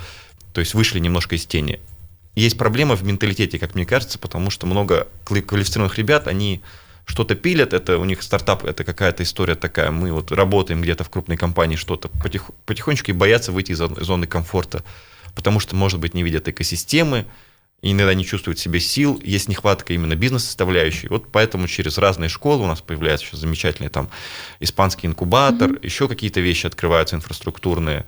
то 0.53 0.61
есть 0.61 0.73
вышли 0.73 0.99
немножко 0.99 1.35
из 1.35 1.45
тени. 1.45 1.81
Есть 2.33 2.57
проблема 2.57 2.95
в 2.95 3.03
менталитете, 3.03 3.59
как 3.59 3.75
мне 3.75 3.85
кажется, 3.85 4.17
потому 4.17 4.49
что 4.49 4.65
много 4.65 5.09
квалифицированных 5.25 5.97
ребят, 5.97 6.29
они 6.29 6.61
что-то 7.03 7.35
пилят, 7.35 7.73
это 7.73 7.97
у 7.97 8.05
них 8.05 8.23
стартап, 8.23 8.63
это 8.63 8.85
какая-то 8.85 9.23
история 9.23 9.55
такая, 9.55 9.91
мы 9.91 10.13
вот 10.13 10.31
работаем 10.31 10.81
где-то 10.81 11.03
в 11.03 11.09
крупной 11.09 11.35
компании 11.35 11.75
что-то 11.75 12.07
потих, 12.07 12.51
потихонечку 12.65 13.11
и 13.11 13.13
боятся 13.13 13.51
выйти 13.51 13.73
из 13.73 13.79
зоны 13.79 14.27
комфорта 14.27 14.85
потому 15.35 15.59
что, 15.59 15.75
может 15.75 15.99
быть, 15.99 16.13
не 16.13 16.23
видят 16.23 16.47
экосистемы, 16.47 17.25
и 17.81 17.91
иногда 17.91 18.13
не 18.13 18.25
чувствуют 18.25 18.59
себе 18.59 18.79
сил, 18.79 19.19
есть 19.23 19.49
нехватка 19.49 19.93
именно 19.93 20.15
бизнес-составляющей. 20.15 21.09
Вот 21.09 21.31
поэтому 21.33 21.67
через 21.67 21.97
разные 21.97 22.29
школы 22.29 22.63
у 22.63 22.67
нас 22.67 22.81
появляется 22.81 23.27
сейчас 23.27 23.41
замечательный 23.41 23.89
там 23.89 24.09
испанский 24.61 25.07
инкубатор, 25.07 25.71
mm-hmm. 25.71 25.85
еще 25.85 26.07
какие-то 26.07 26.39
вещи 26.39 26.65
открываются 26.65 27.17
инфраструктурные. 27.17 28.05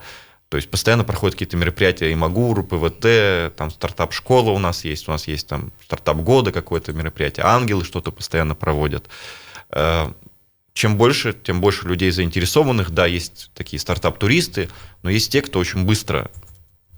То 0.48 0.56
есть 0.56 0.70
постоянно 0.70 1.04
проходят 1.04 1.34
какие-то 1.34 1.58
мероприятия 1.58 2.10
Имагуру, 2.12 2.64
ПВТ, 2.64 3.54
там 3.56 3.70
стартап-школа 3.70 4.50
у 4.50 4.58
нас 4.58 4.84
есть, 4.84 5.08
у 5.08 5.10
нас 5.10 5.28
есть 5.28 5.46
там 5.46 5.72
стартап 5.84 6.18
года 6.18 6.52
какое-то 6.52 6.94
мероприятие, 6.94 7.44
ангелы 7.44 7.84
что-то 7.84 8.12
постоянно 8.12 8.54
проводят. 8.54 9.10
Э, 9.70 10.10
чем 10.72 10.96
больше, 10.96 11.34
тем 11.34 11.60
больше 11.60 11.86
людей 11.88 12.10
заинтересованных. 12.12 12.90
Да, 12.90 13.06
есть 13.06 13.50
такие 13.54 13.80
стартап-туристы, 13.80 14.68
но 15.02 15.10
есть 15.10 15.32
те, 15.32 15.42
кто 15.42 15.58
очень 15.58 15.84
быстро 15.84 16.30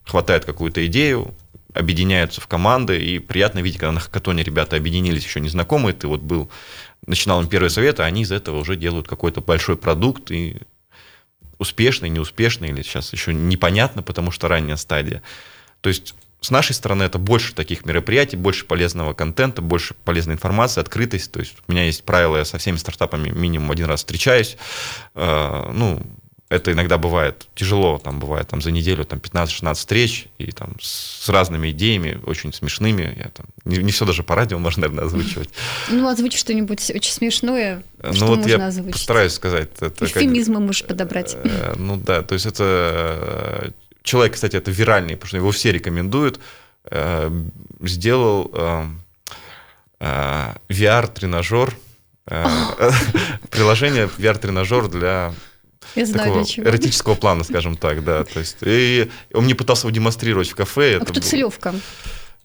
хватает 0.08 0.44
какую-то 0.44 0.84
идею, 0.86 1.34
объединяются 1.74 2.40
в 2.40 2.46
команды, 2.46 2.98
и 2.98 3.18
приятно 3.18 3.60
видеть, 3.60 3.78
когда 3.78 3.92
на 3.92 4.00
хакатоне 4.00 4.42
ребята 4.42 4.76
объединились, 4.76 5.24
еще 5.24 5.40
незнакомые, 5.40 5.94
ты 5.94 6.08
вот 6.08 6.20
был, 6.20 6.50
начинал 7.06 7.42
им 7.42 7.48
первый 7.48 7.70
совет, 7.70 8.00
а 8.00 8.04
они 8.04 8.22
из 8.22 8.32
этого 8.32 8.58
уже 8.58 8.76
делают 8.76 9.06
какой-то 9.06 9.40
большой 9.40 9.76
продукт, 9.76 10.30
и 10.30 10.56
успешный, 11.58 12.08
неуспешный, 12.08 12.68
или 12.70 12.82
сейчас 12.82 13.12
еще 13.12 13.34
непонятно, 13.34 14.02
потому 14.02 14.30
что 14.30 14.48
ранняя 14.48 14.76
стадия. 14.76 15.22
То 15.80 15.88
есть 15.88 16.14
с 16.40 16.50
нашей 16.50 16.72
стороны 16.72 17.02
это 17.02 17.18
больше 17.18 17.52
таких 17.54 17.84
мероприятий, 17.84 18.36
больше 18.36 18.64
полезного 18.64 19.12
контента, 19.12 19.60
больше 19.60 19.94
полезной 20.04 20.34
информации, 20.34 20.80
открытость. 20.80 21.32
То 21.32 21.40
есть 21.40 21.56
у 21.66 21.72
меня 21.72 21.84
есть 21.84 22.04
правила, 22.04 22.36
я 22.36 22.44
со 22.44 22.58
всеми 22.58 22.76
стартапами 22.76 23.30
минимум 23.30 23.72
один 23.72 23.86
раз 23.86 24.00
встречаюсь. 24.00 24.56
Э, 25.14 25.70
ну, 25.72 26.00
это 26.50 26.72
иногда 26.72 26.96
бывает 26.96 27.46
тяжело, 27.54 27.98
там 27.98 28.18
бывает 28.18 28.48
там, 28.48 28.62
за 28.62 28.70
неделю 28.70 29.04
там, 29.04 29.18
15-16 29.18 29.74
встреч, 29.74 30.26
и 30.38 30.50
там 30.50 30.76
с 30.80 31.28
разными 31.28 31.70
идеями, 31.70 32.20
очень 32.24 32.54
смешными. 32.54 33.14
Я, 33.18 33.28
там, 33.28 33.46
не, 33.64 33.78
не 33.78 33.92
все 33.92 34.06
даже 34.06 34.22
по 34.22 34.34
радио 34.34 34.58
можно, 34.58 34.82
наверное, 34.82 35.04
озвучивать. 35.04 35.50
Ну, 35.90 36.08
озвучь 36.08 36.38
что-нибудь 36.38 36.90
очень 36.90 37.12
смешное, 37.12 37.82
ну, 38.02 38.12
что 38.14 38.26
вот 38.26 38.38
можно 38.38 38.50
я 38.50 38.66
озвучить. 38.66 38.94
постараюсь 38.94 39.32
сказать. 39.32 39.68
Это 39.80 40.04
Эвфемизмы 40.06 40.54
как, 40.54 40.62
можешь 40.64 40.84
подобрать. 40.84 41.36
Э, 41.44 41.74
Ну 41.76 41.96
да, 41.96 42.22
то 42.22 42.34
есть 42.34 42.46
это... 42.46 43.72
Человек, 44.02 44.34
кстати, 44.34 44.56
это 44.56 44.70
виральный, 44.70 45.16
потому 45.16 45.28
что 45.28 45.36
его 45.36 45.50
все 45.50 45.70
рекомендуют. 45.70 46.40
Э, 46.84 47.30
сделал 47.82 48.50
э, 48.54 48.84
э, 50.00 50.54
VR-тренажер, 50.70 51.74
э, 52.26 52.46
приложение 53.50 54.06
VR-тренажер 54.06 54.88
для 54.88 55.34
Я 55.94 56.06
знаю, 56.06 56.44
такого 56.44 56.68
эротического 56.68 57.14
плана, 57.14 57.44
скажем 57.44 57.76
так, 57.76 58.04
да. 58.04 58.24
То 58.24 58.38
есть, 58.40 58.56
и 58.62 59.10
он 59.32 59.44
мне 59.44 59.54
пытался 59.54 59.86
его 59.86 59.94
демонстрировать 59.94 60.48
в 60.48 60.54
кафе. 60.54 60.94
А 60.94 60.96
это 60.96 61.04
кто 61.06 61.14
было- 61.14 61.22
целевка? 61.22 61.74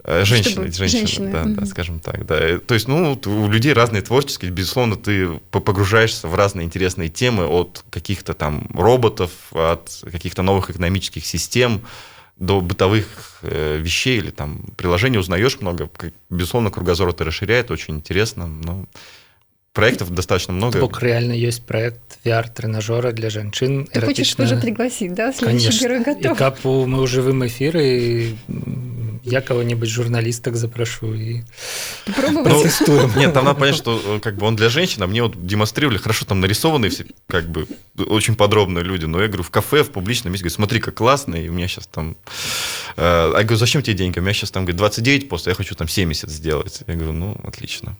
Э, 0.05 0.25
Женщины, 0.25 0.51
Чтобы- 0.51 0.71
женщины, 0.71 0.99
женщины, 0.99 1.31
да, 1.31 1.43
мгм. 1.43 1.55
да, 1.55 1.65
скажем 1.65 1.99
так, 2.01 2.25
да. 2.25 2.57
То 2.59 2.73
есть, 2.73 2.89
ну, 2.89 3.17
у 3.25 3.49
людей 3.49 3.71
разные 3.71 4.01
творческие, 4.01 4.51
безусловно, 4.51 4.97
ты 4.97 5.29
по- 5.49 5.61
погружаешься 5.61 6.27
в 6.27 6.35
разные 6.35 6.65
интересные 6.65 7.07
темы 7.07 7.45
от 7.45 7.85
каких-то 7.89 8.33
там 8.33 8.67
роботов, 8.73 9.31
от 9.51 9.89
каких-то 10.11 10.41
новых 10.41 10.69
экономических 10.71 11.25
систем 11.25 11.83
до 12.37 12.59
бытовых 12.59 13.39
э, 13.43 13.77
вещей 13.79 14.17
или 14.17 14.31
там 14.31 14.63
приложений 14.75 15.19
узнаешь 15.19 15.61
много. 15.61 15.89
Безусловно, 16.29 16.69
кругозор 16.71 17.07
это 17.09 17.23
расширяет, 17.23 17.71
очень 17.71 17.95
интересно. 17.95 18.47
Но 18.47 18.85
проектов 19.73 20.11
достаточно 20.11 20.53
много. 20.53 20.79
Бок 20.79 21.01
реально 21.01 21.33
есть 21.33 21.65
проект 21.65 22.19
VR-тренажера 22.23 23.11
для 23.11 23.29
женщин. 23.29 23.87
Ты 23.91 24.01
хочешь 24.01 24.33
тоже 24.33 24.55
пригласить, 24.57 25.13
да? 25.13 25.33
Следующий 25.33 25.79
герой 25.79 26.01
И 26.01 26.03
готов. 26.03 26.37
капу 26.37 26.85
мы 26.85 27.01
уже 27.01 27.21
в 27.21 27.47
эфире, 27.47 28.35
м, 28.47 29.19
я 29.23 29.41
кого-нибудь 29.41 29.89
журналисток 29.89 30.55
запрошу 30.55 31.13
и 31.15 31.41
Пробовать? 32.15 32.53
Ну, 32.53 32.61
протестуем. 32.61 33.11
Нет, 33.17 33.33
там 33.33 33.45
надо 33.45 33.59
понять, 33.59 33.75
что 33.75 33.99
э, 34.05 34.19
как 34.19 34.35
бы 34.35 34.45
он 34.45 34.55
для 34.55 34.69
женщин, 34.69 35.01
а 35.01 35.07
мне 35.07 35.23
вот 35.23 35.45
демонстрировали, 35.45 35.97
хорошо, 35.97 36.25
там 36.25 36.39
нарисованные 36.39 36.91
все, 36.91 37.05
как 37.27 37.49
бы, 37.49 37.67
очень 37.97 38.35
подробные 38.35 38.83
люди, 38.83 39.05
но 39.05 39.21
я 39.21 39.27
говорю, 39.27 39.43
в 39.43 39.49
кафе, 39.49 39.83
в 39.83 39.89
публичном 39.91 40.31
месте, 40.33 40.43
говорю, 40.43 40.55
смотри, 40.55 40.79
как 40.81 40.93
классно, 40.95 41.35
и 41.35 41.49
у 41.49 41.53
меня 41.53 41.67
сейчас 41.67 41.87
там... 41.87 42.15
э, 42.97 43.31
Я 43.35 43.43
говорю, 43.43 43.57
зачем 43.57 43.81
тебе 43.81 43.95
деньги? 43.95 44.19
У 44.19 44.21
меня 44.21 44.33
сейчас 44.33 44.51
там, 44.51 44.63
говорит, 44.63 44.77
29 44.77 45.29
после, 45.29 45.51
я 45.51 45.55
хочу 45.55 45.75
там 45.75 45.87
70 45.87 46.29
сделать. 46.29 46.81
Я 46.87 46.93
говорю, 46.95 47.13
ну, 47.13 47.37
отлично. 47.43 47.95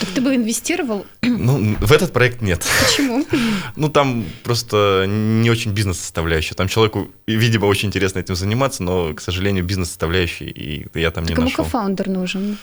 Так 0.00 0.08
ты 0.14 0.20
бы 0.20 0.34
инвестировал? 0.34 1.06
Ну, 1.22 1.76
в 1.80 1.92
этот 1.92 2.12
проект 2.12 2.42
нет. 2.42 2.64
Почему? 2.86 3.26
Ну, 3.76 3.88
там 3.88 4.24
просто 4.42 5.04
не 5.08 5.50
очень 5.50 5.72
бизнес-составляющая. 5.72 6.54
Там 6.56 6.68
человеку, 6.68 7.08
видимо, 7.26 7.66
очень 7.66 7.88
интересно 7.88 8.18
этим 8.20 8.34
заниматься, 8.36 8.82
но, 8.82 9.14
к 9.14 9.20
сожалению, 9.20 9.64
бизнес-составляющей 9.64 10.46
и 10.46 10.86
я 10.98 11.10
там 11.10 11.24
не 11.24 11.28
Так 11.30 11.38
ему 11.38 11.48
нашел. 11.48 11.64
кофаундер 11.64 12.08
нужен. 12.08 12.58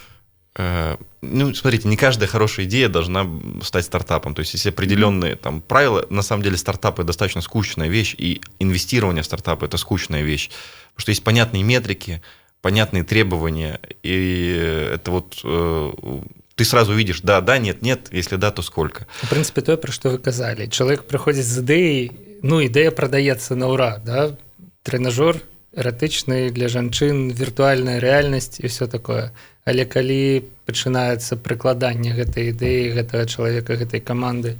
Э, 0.57 0.97
Ну, 1.25 1.55
смотрите, 1.55 1.87
не 1.87 1.97
каждая 1.97 2.29
хорошая 2.29 2.67
идея 2.67 2.88
должна 2.88 3.27
стать 3.62 3.85
стартапом. 3.85 4.35
То 4.35 4.41
есть, 4.41 4.55
есть 4.55 4.67
определенные 4.67 5.37
там 5.37 5.61
правила. 5.61 6.05
На 6.11 6.23
самом 6.23 6.43
деле, 6.43 6.57
стартапы 6.57 7.05
достаточно 7.05 7.41
скучная 7.41 7.88
вещь, 7.88 8.17
и 8.19 8.41
инвестирование 8.59 9.23
в 9.23 9.27
стартапы 9.27 9.67
это 9.67 9.77
скучная 9.77 10.23
вещь. 10.23 10.51
Потому 10.95 11.03
что 11.03 11.11
есть 11.12 11.23
понятные 11.23 11.62
метрики, 11.62 12.23
понятные 12.61 13.05
требования, 13.05 13.79
и 14.03 14.91
это 14.95 15.11
вот 15.12 15.41
э, 15.45 15.93
ты 16.57 16.65
сразу 16.65 16.93
видишь, 16.93 17.21
да, 17.21 17.41
да, 17.41 17.59
нет, 17.59 17.83
нет, 17.83 18.09
если 18.11 18.37
да, 18.37 18.51
то 18.51 18.62
сколько. 18.62 19.07
В 19.23 19.31
принципе, 19.31 19.62
тое, 19.62 19.77
пра 19.77 19.93
што 19.93 20.11
вы 20.11 20.19
казалі. 20.19 20.69
Чалавек 20.69 21.07
прыходзіць 21.07 21.47
з 21.47 21.62
ідэяй, 21.62 22.01
ну 22.43 22.61
ідэя 22.61 22.91
прадаецца 22.91 23.55
на 23.55 23.71
ўра, 23.71 24.03
да? 24.05 24.37
трэнажор 24.83 25.38
эратычны 25.73 26.51
для 26.51 26.69
жанчын, 26.69 27.33
віртуальная 27.33 28.03
рэальнасць 28.03 28.61
і 28.61 28.69
ўсё 28.69 28.87
такое. 28.87 29.33
Але 29.68 29.84
калі 29.84 30.48
пачынаецца 30.64 31.36
прыкладанне 31.44 32.16
гэтай 32.16 32.56
ідэі 32.56 32.96
гэтага 32.96 33.28
чалавека 33.28 33.76
гэтай 33.76 34.00
каманды 34.00 34.56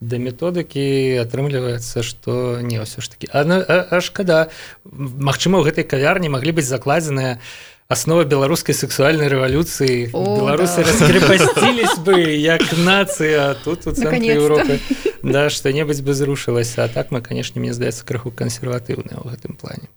да 0.00 0.16
методыкі 0.20 1.20
атрымліваецца 1.24 2.04
што 2.04 2.60
не 2.60 2.80
ўсё 2.80 3.00
ж 3.00 3.12
такі. 3.12 3.28
А, 3.32 3.44
а, 3.44 3.76
а 3.96 4.00
шкада. 4.00 4.48
Магчыма 4.84 5.60
у 5.60 5.64
гэтай 5.64 5.88
кавярні 5.88 6.28
маглі 6.32 6.56
быць 6.60 6.68
закладзеныя 6.68 7.40
аснова 7.88 8.24
беларускай 8.24 8.74
сексуальнай 8.74 9.28
рэвалюцыі. 9.32 10.12
Беларусы 10.12 10.84
да. 10.84 10.90
раскрепасцілись 10.90 11.96
бы 12.04 12.20
як 12.36 12.64
нацыя 12.76 13.56
тут 13.64 13.86
у 13.86 13.92
цэнтры. 13.92 14.20
Европы 14.36 14.80
да 15.22 15.48
што-небудзь 15.48 16.04
бы 16.04 16.12
зрушылася. 16.12 16.84
А 16.84 16.88
так 16.88 17.10
мы 17.10 17.22
канешне 17.22 17.60
мне 17.60 17.72
здаецца 17.72 18.04
крыху 18.04 18.30
кансерватыўныя 18.30 19.16
ў 19.16 19.24
гэтым 19.32 19.56
плане 19.56 19.88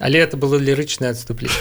але 0.00 0.18
это 0.18 0.36
было 0.36 0.58
лірычнае 0.58 1.10
адступленне 1.14 1.54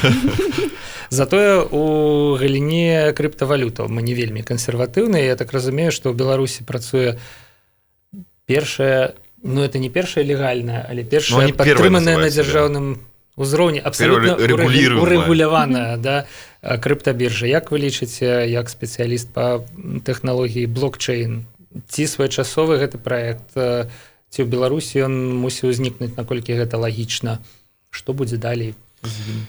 затое 1.10 1.62
у 1.62 2.34
галіне 2.34 3.14
крыптавалютаў 3.14 3.90
мы 3.90 4.02
не 4.02 4.18
вельмі 4.18 4.42
кансерватыўныя 4.42 5.26
я 5.30 5.36
так 5.36 5.54
разумею 5.54 5.94
што 5.94 6.10
ў 6.10 6.18
беларусі 6.18 6.66
працуе 6.66 7.22
першая 8.50 9.14
ну 9.44 9.62
это 9.62 9.78
не 9.78 9.90
першая 9.90 10.26
легальная 10.26 10.86
але 10.90 11.04
Ну, 11.04 11.10
першая 11.10 11.54
первые 11.54 11.54
падтрыманая 11.54 12.18
на 12.18 12.30
дзяржаўным 12.34 13.06
узроўні 13.38 13.80
абсолютно 13.80 14.34
урэгуляваная 14.34 15.98
да 15.98 16.26
а, 16.62 16.78
крыптабіржа 16.78 17.46
як 17.46 17.70
вы 17.70 17.86
лічыце 17.86 18.50
як 18.50 18.70
спецыяліст 18.70 19.30
по 19.30 19.62
тэхналогіі 20.06 20.66
блокчейн 20.66 21.46
ці 21.86 22.04
своечасовы 22.10 22.82
гэты 22.82 22.98
проект 22.98 23.54
ці 23.54 24.40
ў 24.42 24.48
беларусі 24.50 25.06
ён 25.06 25.38
мусіў 25.38 25.70
узнікнуць 25.70 26.18
наколькі 26.18 26.58
гэта 26.58 26.82
лагічна 26.82 27.38
что 27.94 28.14
з 29.04 29.30
ім? 29.30 29.48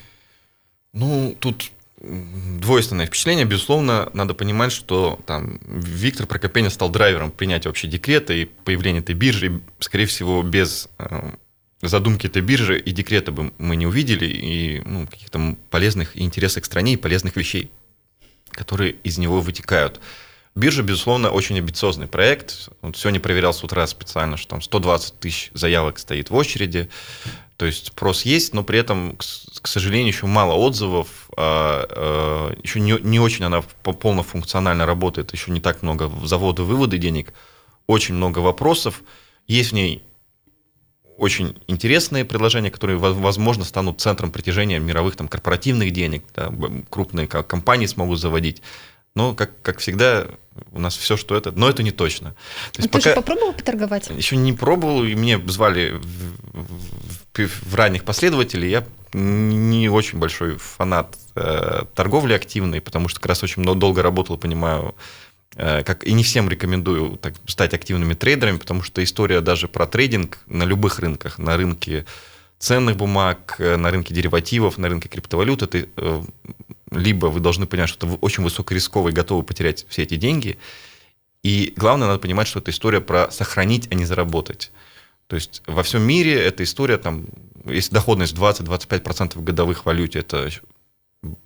Ну, 0.93 1.35
тут 1.39 1.73
двойственное 2.01 3.07
впечатление. 3.07 3.45
Безусловно, 3.45 4.11
надо 4.15 4.35
понимать, 4.35 4.73
что 4.73 5.19
там 5.27 5.59
Виктор 5.67 6.27
Прокопенин 6.27 6.71
стал 6.71 6.91
драйвером 6.91 7.31
принятия 7.31 7.69
вообще 7.69 7.89
декрета 7.89 8.33
и 8.33 8.45
появления 8.45 9.01
этой 9.01 9.15
биржи. 9.15 9.61
Скорее 9.79 10.07
всего, 10.07 10.43
без 10.43 10.89
э, 10.99 11.33
задумки 11.83 12.27
этой 12.27 12.43
биржи 12.43 12.79
и 12.79 12.93
декрета 12.93 13.33
бы 13.33 13.53
мы 13.59 13.77
не 13.77 13.87
увидели 13.87 14.27
и 14.27 14.83
ну, 14.85 15.07
каких-то 15.07 15.57
полезных 15.71 16.17
и 16.17 16.23
интересных 16.23 16.65
к 16.65 16.67
стране 16.67 16.95
и 16.95 16.97
полезных 16.97 17.37
вещей, 17.37 17.71
которые 18.51 18.93
из 19.05 19.19
него 19.19 19.41
вытекают. 19.41 20.01
Биржа, 20.57 20.85
безусловно, 20.85 21.31
очень 21.31 21.59
амбициозный 21.59 22.07
проект. 22.07 22.69
Вот 22.81 22.97
сегодня 22.97 23.19
проверял 23.19 23.53
с 23.53 23.65
утра 23.65 23.85
специально, 23.89 24.37
что 24.37 24.51
там 24.51 24.63
120 24.63 25.19
тысяч 25.19 25.51
заявок 25.53 25.99
стоит 25.99 26.31
в 26.31 26.35
очереди. 26.35 26.89
То 27.57 27.67
есть 27.67 27.89
спрос 27.89 28.23
есть, 28.23 28.55
но 28.55 28.63
при 28.63 28.79
этом, 28.79 29.17
к 29.17 29.67
сожалению, 29.67 30.09
еще 30.09 30.27
мало 30.27 30.55
отзывов, 30.55 31.29
а, 31.37 31.87
а, 31.89 32.57
еще 32.63 32.79
не, 32.79 32.93
не 33.01 33.19
очень 33.19 33.45
она 33.45 33.63
по- 33.83 33.93
полнофункционально 33.93 34.87
работает, 34.87 35.33
еще 35.33 35.51
не 35.51 35.61
так 35.61 35.83
много 35.83 36.11
завода 36.25 36.63
вывода 36.63 36.99
денег, 36.99 37.33
очень 37.89 38.15
много 38.15 38.39
вопросов. 38.39 39.03
Есть 39.49 39.71
в 39.71 39.75
ней 39.75 40.03
очень 41.17 41.57
интересные 41.67 42.25
предложения, 42.25 42.71
которые, 42.71 42.97
воз- 42.97 43.17
возможно, 43.17 43.65
станут 43.65 44.01
центром 44.01 44.31
притяжения 44.31 44.79
мировых 44.79 45.17
там, 45.17 45.27
корпоративных 45.29 45.93
денег, 45.93 46.25
да, 46.35 46.53
крупные 46.91 47.27
ко- 47.27 47.43
компании 47.43 47.87
смогут 47.87 48.21
заводить. 48.21 48.63
Но, 49.17 49.35
как, 49.35 49.51
как 49.63 49.79
всегда, 49.79 50.27
у 50.73 50.81
нас 50.81 50.97
все, 50.97 51.17
что 51.17 51.37
это, 51.37 51.53
но 51.53 51.69
это 51.69 51.85
не 51.85 51.93
точно. 51.93 52.35
То 52.73 52.83
есть 52.83 52.91
Ты 52.91 53.01
же 53.01 53.15
попробовал 53.15 53.53
поторговать? 53.53 54.11
еще 54.11 54.37
не 54.37 54.53
пробовал, 54.53 55.05
и 55.05 55.15
мне 55.15 55.39
звали 55.47 55.93
в, 55.93 56.67
в- 57.33 57.63
в 57.71 57.75
ранних 57.77 58.05
последователей. 58.05 58.71
Я 58.71 58.85
не 59.13 59.89
очень 59.89 60.19
большой 60.19 60.57
фанат 60.57 61.17
э, 61.37 61.85
торговли 61.95 62.33
активной, 62.33 62.81
потому 62.81 63.09
что 63.09 63.21
как 63.21 63.29
раз 63.29 63.43
очень 63.45 63.63
много- 63.63 63.79
долго 63.79 64.03
работал, 64.03 64.37
понимаю, 64.37 64.97
э, 65.55 65.85
как 65.85 66.03
и 66.03 66.13
не 66.13 66.25
всем 66.25 66.49
рекомендую 66.49 67.17
так, 67.19 67.35
стать 67.47 67.73
активными 67.73 68.15
трейдерами, 68.15 68.57
потому 68.59 68.83
что 68.83 69.03
история 69.05 69.41
даже 69.41 69.69
про 69.69 69.87
трейдинг 69.87 70.39
на 70.49 70.65
любых 70.65 70.99
рынках, 70.99 71.39
на 71.39 71.57
рынке 71.57 72.05
ценных 72.59 72.97
бумаг, 72.97 73.57
на 73.61 73.91
рынке 73.93 74.13
деривативов, 74.13 74.77
на 74.79 74.89
рынке 74.89 75.09
криптовалют, 75.09 75.63
это 75.63 75.87
либо 76.95 77.27
вы 77.27 77.41
должны 77.41 77.67
понять, 77.67 77.89
что 77.89 78.07
это 78.07 78.17
очень 78.17 78.43
высокорисково 78.45 79.09
и 79.09 79.13
готовы 79.13 79.43
потерять 79.43 79.87
все 79.89 80.03
эти 80.03 80.17
деньги, 80.17 80.59
и 81.43 81.75
главное, 81.77 82.09
надо 82.09 82.19
понимать, 82.19 82.49
что 82.49 82.59
это 82.59 82.71
история 82.71 83.01
про 83.01 83.31
сохранить, 83.31 83.89
а 83.91 83.95
не 83.95 84.07
заработать. 84.07 84.73
То 85.27 85.37
есть 85.37 85.63
во 85.67 85.83
всем 85.83 86.03
мире 86.03 86.35
эта 86.35 86.63
история, 86.63 86.97
там, 86.97 87.27
если 87.67 87.93
доходность 87.93 88.35
20-25% 88.35 89.41
годовых 89.43 89.83
в 89.83 89.87
валюте, 89.87 90.21
это 90.21 90.49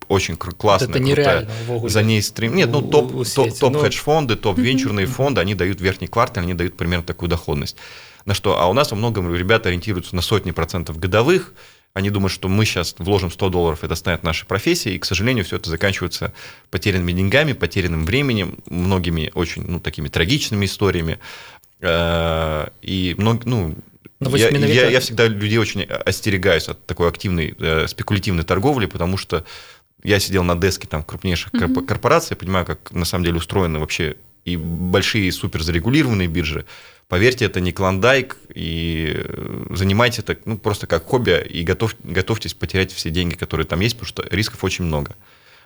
очень 0.08 0.36
классная, 0.36 0.90
это 0.90 1.00
нереально, 1.00 1.50
крутая. 1.66 1.88
За 1.88 2.02
ней 2.02 2.22
стрим. 2.22 2.54
Нет, 2.54 2.70
ну 2.70 2.82
топ, 2.82 3.12
топ, 3.26 3.58
топ 3.58 3.72
ну... 3.72 3.80
хедж-фонды, 3.80 4.36
топ 4.36 4.58
венчурные 4.58 5.06
фонды, 5.06 5.40
они 5.40 5.54
дают 5.54 5.80
верхний 5.80 6.06
квартал, 6.06 6.44
они 6.44 6.54
дают 6.54 6.76
примерно 6.76 7.04
такую 7.04 7.28
доходность. 7.28 7.76
На 8.24 8.34
что? 8.34 8.60
А 8.60 8.66
у 8.66 8.72
нас 8.72 8.90
во 8.90 8.96
многом 8.96 9.34
ребята 9.34 9.68
ориентируются 9.68 10.14
на 10.14 10.22
сотни 10.22 10.50
процентов 10.50 10.98
годовых, 10.98 11.54
они 11.94 12.10
думают, 12.10 12.32
что 12.32 12.48
мы 12.48 12.64
сейчас 12.64 12.94
вложим 12.98 13.30
100 13.30 13.48
долларов, 13.48 13.84
это 13.84 13.94
станет 13.94 14.22
нашей 14.22 14.46
профессией, 14.46 14.96
и, 14.96 14.98
к 14.98 15.04
сожалению, 15.04 15.44
все 15.44 15.56
это 15.56 15.70
заканчивается 15.70 16.32
потерянными 16.70 17.12
деньгами, 17.12 17.52
потерянным 17.52 18.04
временем, 18.04 18.58
многими 18.66 19.30
очень 19.34 19.64
ну, 19.66 19.80
такими 19.80 20.08
трагичными 20.08 20.66
историями. 20.66 21.18
Э, 21.80 22.68
и 22.82 23.14
много, 23.18 23.40
ну, 23.44 23.74
но 24.20 24.36
я, 24.36 24.48
я, 24.48 24.90
я 24.90 25.00
всегда 25.00 25.26
людей 25.28 25.58
очень 25.58 25.82
остерегаюсь 25.82 26.68
от 26.68 26.84
такой 26.86 27.08
активной 27.08 27.54
э, 27.58 27.86
спекулятивной 27.86 28.44
торговли, 28.44 28.86
потому 28.86 29.16
что 29.16 29.44
я 30.02 30.18
сидел 30.18 30.44
на 30.44 30.56
деске 30.56 30.88
там 30.88 31.02
крупнейших 31.02 31.52
mm-hmm. 31.52 31.86
корпораций, 31.86 32.28
я 32.30 32.36
понимаю, 32.36 32.66
как 32.66 32.92
на 32.92 33.04
самом 33.04 33.24
деле 33.24 33.36
устроены 33.36 33.78
вообще 33.78 34.16
и 34.52 34.56
большие 34.56 35.30
супер 35.32 35.62
зарегулированные 35.62 36.28
биржи. 36.28 36.64
Поверьте, 37.08 37.46
это 37.46 37.60
не 37.60 37.72
клондайк, 37.72 38.36
и 38.54 39.12
э, 39.14 39.66
занимайтесь 39.70 40.18
это 40.18 40.36
ну, 40.44 40.58
просто 40.58 40.86
как 40.86 41.06
хобби, 41.06 41.42
и 41.48 41.62
готов, 41.62 41.94
готовьтесь 42.04 42.52
потерять 42.52 42.92
все 42.92 43.10
деньги, 43.10 43.34
которые 43.34 43.66
там 43.66 43.80
есть, 43.80 43.96
потому 43.96 44.08
что 44.08 44.24
рисков 44.30 44.62
очень 44.62 44.84
много. 44.84 45.16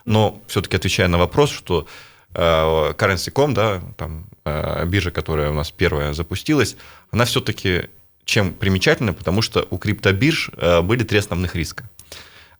Но 0.04 0.40
все-таки 0.46 0.76
отвечая 0.76 1.08
на 1.08 1.18
вопрос, 1.18 1.50
что 1.50 1.88
э, 2.34 2.40
Currency.com, 2.40 3.54
да, 3.54 3.82
там 3.96 4.26
э, 4.44 4.86
биржа, 4.86 5.10
которая 5.10 5.50
у 5.50 5.54
нас 5.54 5.72
первая 5.72 6.12
запустилась, 6.12 6.76
она 7.10 7.24
все-таки 7.24 7.88
чем 8.24 8.54
примечательно, 8.54 9.12
потому 9.12 9.42
что 9.42 9.66
у 9.70 9.78
криптобирж 9.78 10.50
были 10.84 11.02
три 11.02 11.18
основных 11.18 11.56
риска. 11.56 11.88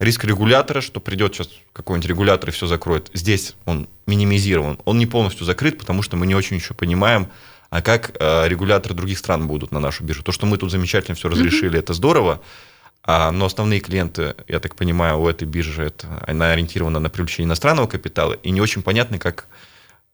Риск 0.02 0.24
регулятора, 0.24 0.80
что 0.80 0.98
придет 0.98 1.32
сейчас 1.32 1.48
какой-нибудь 1.72 2.08
регулятор 2.08 2.50
и 2.50 2.52
все 2.52 2.66
закроет. 2.66 3.08
Здесь 3.14 3.54
он 3.66 3.88
минимизирован. 4.08 4.80
Он 4.84 4.98
не 4.98 5.06
полностью 5.06 5.46
закрыт, 5.46 5.78
потому 5.78 6.02
что 6.02 6.16
мы 6.16 6.26
не 6.26 6.34
очень 6.34 6.56
еще 6.56 6.74
понимаем, 6.74 7.28
а 7.70 7.82
как 7.82 8.16
э, 8.18 8.48
регуляторы 8.48 8.96
других 8.96 9.16
стран 9.16 9.46
будут 9.46 9.70
на 9.70 9.78
нашу 9.78 10.02
биржу. 10.02 10.24
То, 10.24 10.32
что 10.32 10.44
мы 10.44 10.58
тут 10.58 10.72
замечательно 10.72 11.14
все 11.14 11.28
разрешили, 11.28 11.76
mm-hmm. 11.76 11.78
это 11.78 11.94
здорово. 11.94 12.40
А, 13.04 13.30
но 13.30 13.46
основные 13.46 13.78
клиенты, 13.78 14.34
я 14.48 14.58
так 14.58 14.74
понимаю, 14.74 15.20
у 15.20 15.28
этой 15.28 15.46
биржи 15.46 15.84
это, 15.84 16.24
она 16.26 16.50
ориентирована 16.50 16.98
на 16.98 17.08
привлечение 17.08 17.46
иностранного 17.46 17.86
капитала, 17.86 18.32
и 18.32 18.50
не 18.50 18.60
очень 18.60 18.82
понятно, 18.82 19.20
как 19.20 19.46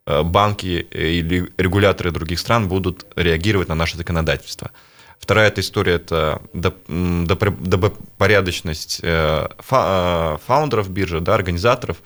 э, 0.04 0.22
банки 0.22 0.86
или 0.90 1.50
регуляторы 1.56 2.10
других 2.10 2.40
стран 2.40 2.68
будут 2.68 3.06
реагировать 3.16 3.68
на 3.68 3.74
наше 3.74 3.96
законодательство. 3.96 4.70
Вторая 5.18 5.48
эта 5.48 5.60
история– 5.60 5.92
это 5.94 6.40
добропорядочность 6.54 9.00
э, 9.02 9.48
э, 9.70 10.36
фаундеров 10.46 10.88
биржи, 10.90 11.20
да, 11.20 11.34
организаторов, 11.34 11.98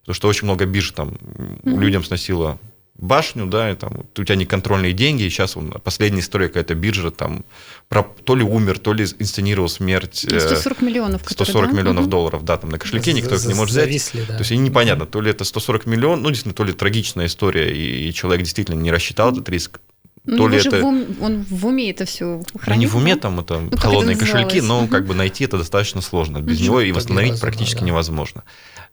потому 0.00 0.14
что 0.14 0.28
очень 0.28 0.44
много 0.44 0.66
бирж 0.66 0.92
там 0.92 1.08
mm-hmm. 1.08 1.78
людям 1.78 2.04
сносило 2.04 2.60
башню, 3.00 3.46
да, 3.46 3.70
и 3.70 3.74
там 3.74 4.04
у 4.16 4.24
тебя 4.24 4.36
неконтрольные 4.36 4.92
деньги, 4.92 5.22
и 5.22 5.30
сейчас 5.30 5.56
он, 5.56 5.72
последняя 5.82 6.20
история 6.20 6.48
какая-то 6.48 6.74
биржа 6.74 7.10
там 7.10 7.44
про, 7.88 8.02
то 8.02 8.34
ли 8.34 8.44
умер, 8.44 8.78
то 8.78 8.92
ли 8.92 9.06
инсценировал 9.18 9.68
смерть. 9.68 10.26
140 10.28 10.82
миллионов. 10.82 11.22
140 11.24 11.48
которые, 11.48 11.82
миллионов 11.82 12.04
да? 12.04 12.10
долларов, 12.10 12.44
да, 12.44 12.58
там 12.58 12.70
на 12.70 12.78
кошельке, 12.78 13.12
никто 13.12 13.34
их 13.34 13.44
не 13.46 13.54
может 13.54 13.72
взять. 13.72 13.86
Зависли, 13.86 14.24
да. 14.28 14.34
То 14.34 14.40
есть 14.40 14.50
и 14.50 14.58
непонятно, 14.58 15.06
то 15.06 15.20
ли 15.20 15.30
это 15.30 15.44
140 15.44 15.86
миллионов, 15.86 16.22
ну, 16.22 16.28
действительно, 16.28 16.54
то 16.54 16.64
ли 16.64 16.72
трагичная 16.72 17.26
история, 17.26 17.74
и 17.74 18.12
человек 18.12 18.44
действительно 18.44 18.76
не 18.76 18.90
рассчитал 18.90 19.32
этот 19.32 19.48
риск, 19.48 19.80
ну, 20.24 20.36
то 20.36 20.48
ли 20.48 20.58
это... 20.58 20.80
В 20.80 20.84
ум... 20.84 21.06
Он 21.20 21.44
в 21.48 21.66
уме 21.66 21.90
это 21.90 22.04
все 22.04 22.42
хранит? 22.58 22.76
Ну, 22.76 22.80
не 22.80 22.86
в 22.86 22.96
уме, 22.96 23.16
там 23.16 23.40
это 23.40 23.60
ну, 23.60 23.76
холодные 23.76 24.16
это 24.16 24.26
кошельки, 24.26 24.60
но 24.60 24.86
как 24.86 25.06
бы 25.06 25.14
найти 25.14 25.44
это 25.44 25.58
достаточно 25.58 26.00
сложно. 26.00 26.40
Без 26.40 26.60
него 26.60 26.80
и 26.80 26.92
восстановить 26.92 27.40
практически 27.40 27.80
да. 27.80 27.86
невозможно. 27.86 28.44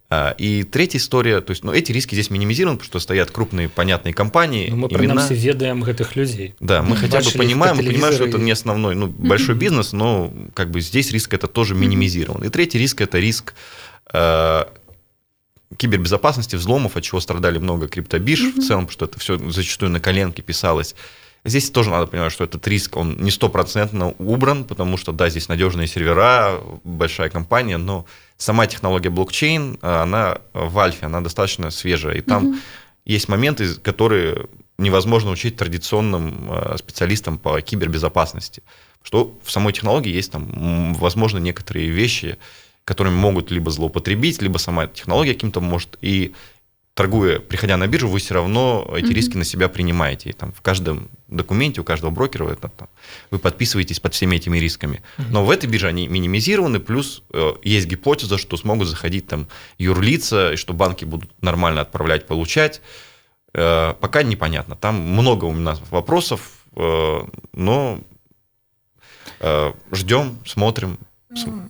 А, 0.09 0.33
и 0.37 0.63
третья 0.63 0.99
история, 0.99 1.41
то 1.41 1.51
есть, 1.51 1.65
ну, 1.65 1.73
эти 1.73 1.91
риски 1.91 2.15
здесь 2.15 2.29
минимизированы, 2.29 2.77
потому 2.77 2.87
что 2.87 2.99
стоят 2.99 3.29
крупные, 3.29 3.67
понятные 3.67 4.13
компании. 4.13 4.69
Но 4.69 4.77
ну, 4.77 4.87
мы, 4.89 4.97
имена... 5.03 5.27
ведаем 5.29 5.83
этих 5.83 6.15
людей. 6.15 6.55
Да, 6.61 6.81
мы 6.81 6.95
хотя 6.95 7.19
бы 7.19 7.29
понимаем, 7.31 7.75
мы 7.75 7.83
понимаем, 7.83 8.13
что 8.13 8.25
это 8.25 8.37
не 8.37 8.51
основной, 8.51 8.95
ну, 8.95 9.07
большой 9.07 9.55
бизнес, 9.55 9.91
но 9.91 10.31
как 10.53 10.71
бы 10.71 10.79
здесь 10.79 11.11
риск 11.11 11.33
это 11.33 11.47
тоже 11.47 11.75
минимизирован. 11.75 12.43
И 12.43 12.49
третий 12.49 12.79
риск– 12.79 13.01
это 13.01 13.19
риск 13.19 13.53
э, 14.13 14.63
кибербезопасности, 15.75 16.55
взломов, 16.55 16.95
от 16.95 17.03
чего 17.03 17.19
страдали 17.19 17.57
много 17.57 17.87
криптобирж 17.87 18.41
mm-hmm. 18.41 18.61
в 18.61 18.67
целом, 18.67 18.85
потому 18.85 18.93
что 18.93 19.05
это 19.05 19.19
все 19.19 19.37
зачастую 19.51 19.91
на 19.91 19.99
коленке 19.99 20.41
писалось. 20.41 20.95
Здесь 21.43 21.69
тоже 21.69 21.89
надо 21.89 22.07
понимать, 22.07 22.31
что 22.31 22.43
этот 22.43 22.67
риск, 22.67 22.97
он 22.97 23.17
не 23.17 23.31
стопроцентно 23.31 24.09
убран, 24.17 24.63
потому 24.63 24.97
что, 24.97 25.11
да, 25.11 25.29
здесь 25.29 25.47
надежные 25.47 25.87
сервера, 25.87 26.59
большая 26.83 27.29
компания, 27.29 27.77
но 27.77 28.05
сама 28.37 28.67
технология 28.67 29.09
блокчейн, 29.09 29.77
она 29.81 30.39
в 30.53 30.77
альфе, 30.79 31.05
она 31.05 31.21
достаточно 31.21 31.69
свежая, 31.71 32.15
и 32.15 32.21
там 32.21 32.47
mm-hmm. 32.47 32.59
есть 33.05 33.29
моменты, 33.29 33.75
которые 33.75 34.47
невозможно 34.77 35.31
учить 35.31 35.55
традиционным 35.55 36.51
э, 36.51 36.77
специалистам 36.77 37.37
по 37.37 37.59
кибербезопасности. 37.61 38.61
Что 39.01 39.39
в 39.43 39.51
самой 39.51 39.73
технологии 39.73 40.11
есть 40.11 40.31
там, 40.31 40.93
возможно, 40.95 41.37
некоторые 41.37 41.89
вещи, 41.89 42.37
которыми 42.87 43.15
могут 43.15 43.51
либо 43.51 43.69
злоупотребить, 43.69 44.41
либо 44.41 44.59
сама 44.59 44.87
технология 44.87 45.33
каким-то 45.33 45.59
может. 45.59 45.97
И 46.01 46.33
торгуя, 46.93 47.39
приходя 47.39 47.75
на 47.75 47.85
биржу, 47.85 48.07
вы 48.07 48.19
все 48.19 48.35
равно 48.35 48.89
эти 48.95 49.07
mm-hmm. 49.07 49.13
риски 49.13 49.37
на 49.37 49.43
себя 49.43 49.67
принимаете. 49.67 50.29
И 50.29 50.33
там 50.33 50.53
в 50.53 50.61
каждом 50.61 51.09
документе 51.27 51.81
у 51.81 51.83
каждого 51.83 52.11
брокера 52.11 52.49
это, 52.49 52.69
там, 52.69 52.87
вы 53.29 53.39
подписываетесь 53.39 53.99
под 53.99 54.13
всеми 54.13 54.37
этими 54.37 54.57
рисками. 54.57 55.03
Mm-hmm. 55.17 55.25
Но 55.31 55.43
в 55.43 55.51
этой 55.51 55.69
бирже 55.69 55.87
они 55.87 56.07
минимизированы, 56.07 56.79
плюс 56.79 57.23
э, 57.33 57.55
есть 57.61 57.87
гипотеза, 57.87 58.37
что 58.37 58.55
смогут 58.55 58.87
заходить 58.87 59.27
там 59.27 59.49
юрлица, 59.77 60.53
и 60.53 60.55
что 60.55 60.71
банки 60.71 61.03
будут 61.03 61.29
нормально 61.41 61.81
отправлять, 61.81 62.25
получать. 62.25 62.81
Э, 63.53 63.95
пока 63.99 64.23
непонятно. 64.23 64.77
Там 64.77 64.95
много 64.95 65.43
у 65.43 65.53
нас 65.53 65.81
вопросов, 65.91 66.63
э, 66.77 67.19
но 67.51 67.99
э, 69.41 69.73
ждем, 69.91 70.37
смотрим. 70.45 70.97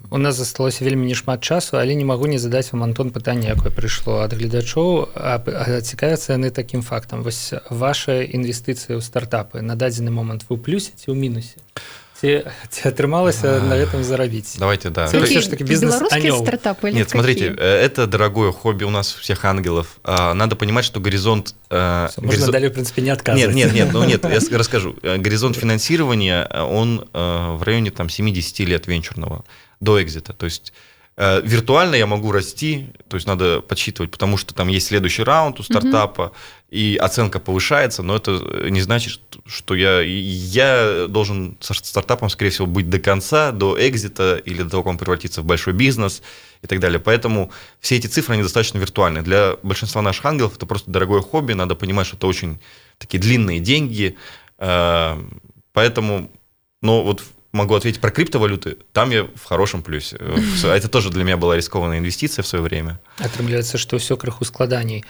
У 0.09 0.17
нас 0.17 0.35
засталося 0.35 0.85
вельмі 0.85 1.07
нешмат 1.07 1.43
часу, 1.43 1.77
але 1.77 1.95
не 1.95 2.05
магу 2.05 2.27
не 2.27 2.39
задаць 2.39 2.71
вам 2.71 2.83
антон 2.83 3.11
пытанне, 3.11 3.51
якое 3.51 3.71
прыйшло 3.71 4.23
ад 4.23 4.33
гледачоў, 4.33 5.11
цікавяцца 5.83 6.33
яны 6.33 6.51
такім 6.51 6.81
фактам. 6.81 7.23
Вось 7.23 7.53
ваши 7.69 8.23
інвестыцыі 8.23 8.95
ў 8.97 9.01
стартапы 9.03 9.61
на 9.61 9.75
дадзены 9.75 10.11
момант 10.11 10.45
вы 10.49 10.57
плюсе 10.57 10.95
ці 10.95 11.11
ў 11.11 11.15
мінусе. 11.19 11.59
Ці, 12.21 12.43
ці 12.69 12.87
атрымалася 12.89 13.61
на 13.61 13.77
этом 13.77 14.03
заработать? 14.03 14.55
Давайте, 14.59 14.89
да. 14.89 15.07
Це 15.07 15.19
все 15.19 15.41
ж 15.41 15.49
таки 15.49 15.63
бизнес 15.63 15.95
стартапы 15.95 16.91
Нет, 16.91 17.09
смотрите, 17.09 17.49
э, 17.49 17.85
это 17.85 18.07
дорогое 18.07 18.51
хобби 18.51 18.85
у 18.85 18.89
нас 18.89 19.13
всех 19.13 19.45
ангелов. 19.45 19.87
А, 20.03 20.33
надо 20.33 20.55
понимать, 20.55 20.85
что 20.85 20.99
горизонт... 20.99 21.53
Э, 21.69 22.07
Можно 22.17 22.29
горизонт... 22.29 22.51
далее, 22.51 22.69
в 22.69 22.73
принципе, 22.73 23.01
не 23.03 23.11
отказывать. 23.11 23.55
Нет, 23.55 23.67
нет, 23.67 23.73
нет, 23.73 23.93
ну 23.93 24.03
нет, 24.03 24.23
я 24.51 24.57
расскажу. 24.57 24.95
Э, 25.03 25.17
горизонт 25.17 25.55
финансирования, 25.57 26.49
он 26.53 27.05
в 27.13 27.63
районе 27.63 27.91
там 27.91 28.09
70 28.09 28.59
лет 28.67 28.87
венчурного 28.87 29.43
до 29.79 30.01
экзита. 30.01 30.33
То 30.33 30.45
есть 30.45 30.73
виртуально 31.17 31.95
я 31.95 32.05
могу 32.05 32.31
расти, 32.31 32.89
то 33.07 33.15
есть 33.15 33.25
надо 33.25 33.61
подсчитывать, 33.61 34.11
потому 34.11 34.37
что 34.37 34.53
там 34.53 34.67
есть 34.67 34.87
следующий 34.87 35.23
раунд 35.23 35.59
у 35.59 35.63
стартапа, 35.63 36.25
угу. 36.25 36.35
и 36.69 36.95
оценка 36.95 37.39
повышается, 37.39 38.03
но 38.03 38.15
это 38.15 38.33
не 38.69 38.81
значит, 38.81 39.19
что 39.47 39.73
я, 39.73 40.01
я 40.01 41.07
должен 41.07 41.57
со 41.59 41.73
стартапом, 41.73 42.29
скорее 42.29 42.51
всего, 42.51 42.67
быть 42.67 42.91
до 42.91 42.99
конца, 42.99 43.51
до 43.51 43.75
экзита 43.79 44.39
или 44.45 44.61
до 44.61 44.69
того, 44.69 44.83
как 44.83 44.91
он 44.91 44.97
превратится 44.99 45.41
в 45.41 45.45
большой 45.45 45.73
бизнес 45.73 46.21
и 46.61 46.67
так 46.67 46.79
далее. 46.79 46.99
Поэтому 46.99 47.51
все 47.79 47.95
эти 47.95 48.05
цифры, 48.05 48.35
они 48.35 48.43
достаточно 48.43 48.77
виртуальны. 48.77 49.23
Для 49.23 49.55
большинства 49.63 50.03
наших 50.03 50.25
ангелов 50.25 50.55
это 50.55 50.67
просто 50.67 50.91
дорогое 50.91 51.21
хобби, 51.21 51.53
надо 51.53 51.73
понимать, 51.73 52.05
что 52.05 52.17
это 52.17 52.27
очень 52.27 52.59
такие 52.99 53.19
длинные 53.19 53.59
деньги, 53.59 54.15
э, 54.59 55.23
поэтому, 55.73 56.29
но 56.83 57.03
вот 57.03 57.23
могу 57.51 57.75
ответить 57.75 58.01
про 58.01 58.11
криптовалюты, 58.11 58.77
там 58.93 59.09
я 59.11 59.23
в 59.23 59.43
хорошем 59.45 59.81
плюсе. 59.81 60.17
Это 60.63 60.87
тоже 60.87 61.09
для 61.09 61.23
меня 61.23 61.37
была 61.37 61.55
рискованная 61.55 61.99
инвестиция 61.99 62.43
в 62.43 62.47
свое 62.47 62.63
время. 62.63 62.99
Атрымляецца, 63.19 63.77
што 63.77 63.97
ўсё 63.97 64.17
крыху 64.17 64.45
складаней. 64.45 65.05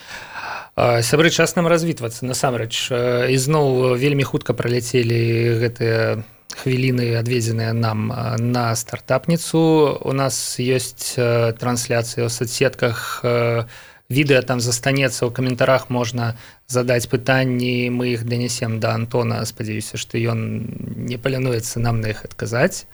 Сябры 0.78 1.32
час 1.34 1.56
нам 1.58 1.66
развітвацца 1.66 2.26
насамрэч 2.30 2.94
ізноў 3.34 3.98
вельмі 3.98 4.22
хутка 4.22 4.54
праляцелі 4.54 5.58
гэтыя 5.58 6.22
хвіліны 6.54 7.18
адведзеныя 7.18 7.74
нам 7.74 8.14
на 8.38 8.76
стартапніцу 8.78 9.58
у 9.98 10.14
нас 10.14 10.38
ёсць 10.62 11.18
трансляцыя 11.18 12.26
ў 12.26 12.30
соцсетках 12.30 13.26
відэа 14.10 14.42
там 14.42 14.60
застанецца 14.64 15.28
ў 15.28 15.32
каментарах 15.36 15.90
можна 15.90 16.36
задаць 16.68 17.12
пытанні 17.12 17.92
мы 17.92 18.16
іх 18.16 18.24
данясем 18.24 18.80
да 18.80 18.96
Антона. 18.96 19.44
Спадзяюся 19.46 20.00
што 20.00 20.18
ён 20.18 20.68
не 20.96 21.18
палянуецца 21.20 21.80
нам 21.84 22.02
на 22.02 22.16
іх 22.16 22.24
адказаць. 22.24 22.88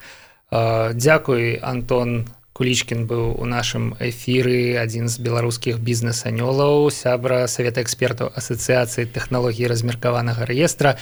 Дзякуй 0.50 1.58
Антон 1.62 2.26
кулічкін 2.54 3.04
быў 3.10 3.34
у 3.34 3.44
нашым 3.50 3.98
эфіры 3.98 4.78
адзін 4.78 5.10
з 5.10 5.18
беларускіх 5.18 5.82
бізнес-анёлаў 5.82 6.86
сябра 6.94 7.44
савета 7.50 7.82
экспертаў 7.82 8.30
асацыяцыі 8.30 9.10
тэхналогій 9.10 9.66
размеркаванага 9.66 10.46
рэестра 10.46 10.94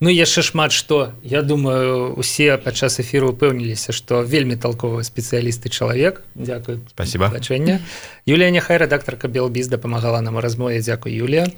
Ну 0.00 0.12
яшчэ 0.12 0.42
шмат 0.46 0.70
што. 0.70 1.12
Я 1.24 1.42
думаю 1.42 2.14
усе 2.14 2.54
падчас 2.60 3.00
эфіру 3.00 3.32
упэўніліся 3.32 3.90
што 3.96 4.22
вельмі 4.22 4.54
толковы 4.54 5.02
спецыялісты 5.02 5.72
чалавек. 5.72 6.22
Дякую 6.36 6.84
спасибо. 6.92 7.32
Бачэння 7.32 7.80
Юлія 8.26 8.52
няхай 8.54 8.78
рэдактарка 8.78 9.26
белбіз 9.26 9.66
дапамагала 9.66 10.20
нам 10.20 10.38
размове. 10.38 10.78
Дякую 10.84 11.16
Юлія. 11.16 11.48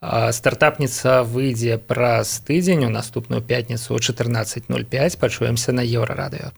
Стартапніца 0.00 1.22
выйдзе 1.24 1.76
праз 1.76 2.40
тыдзень 2.46 2.86
у 2.86 2.90
наступную 2.90 3.42
пятніцу 3.42 3.96
14:05 3.96 5.18
пачуемся 5.18 5.72
на 5.72 5.80
еўрарадыё 5.80 6.52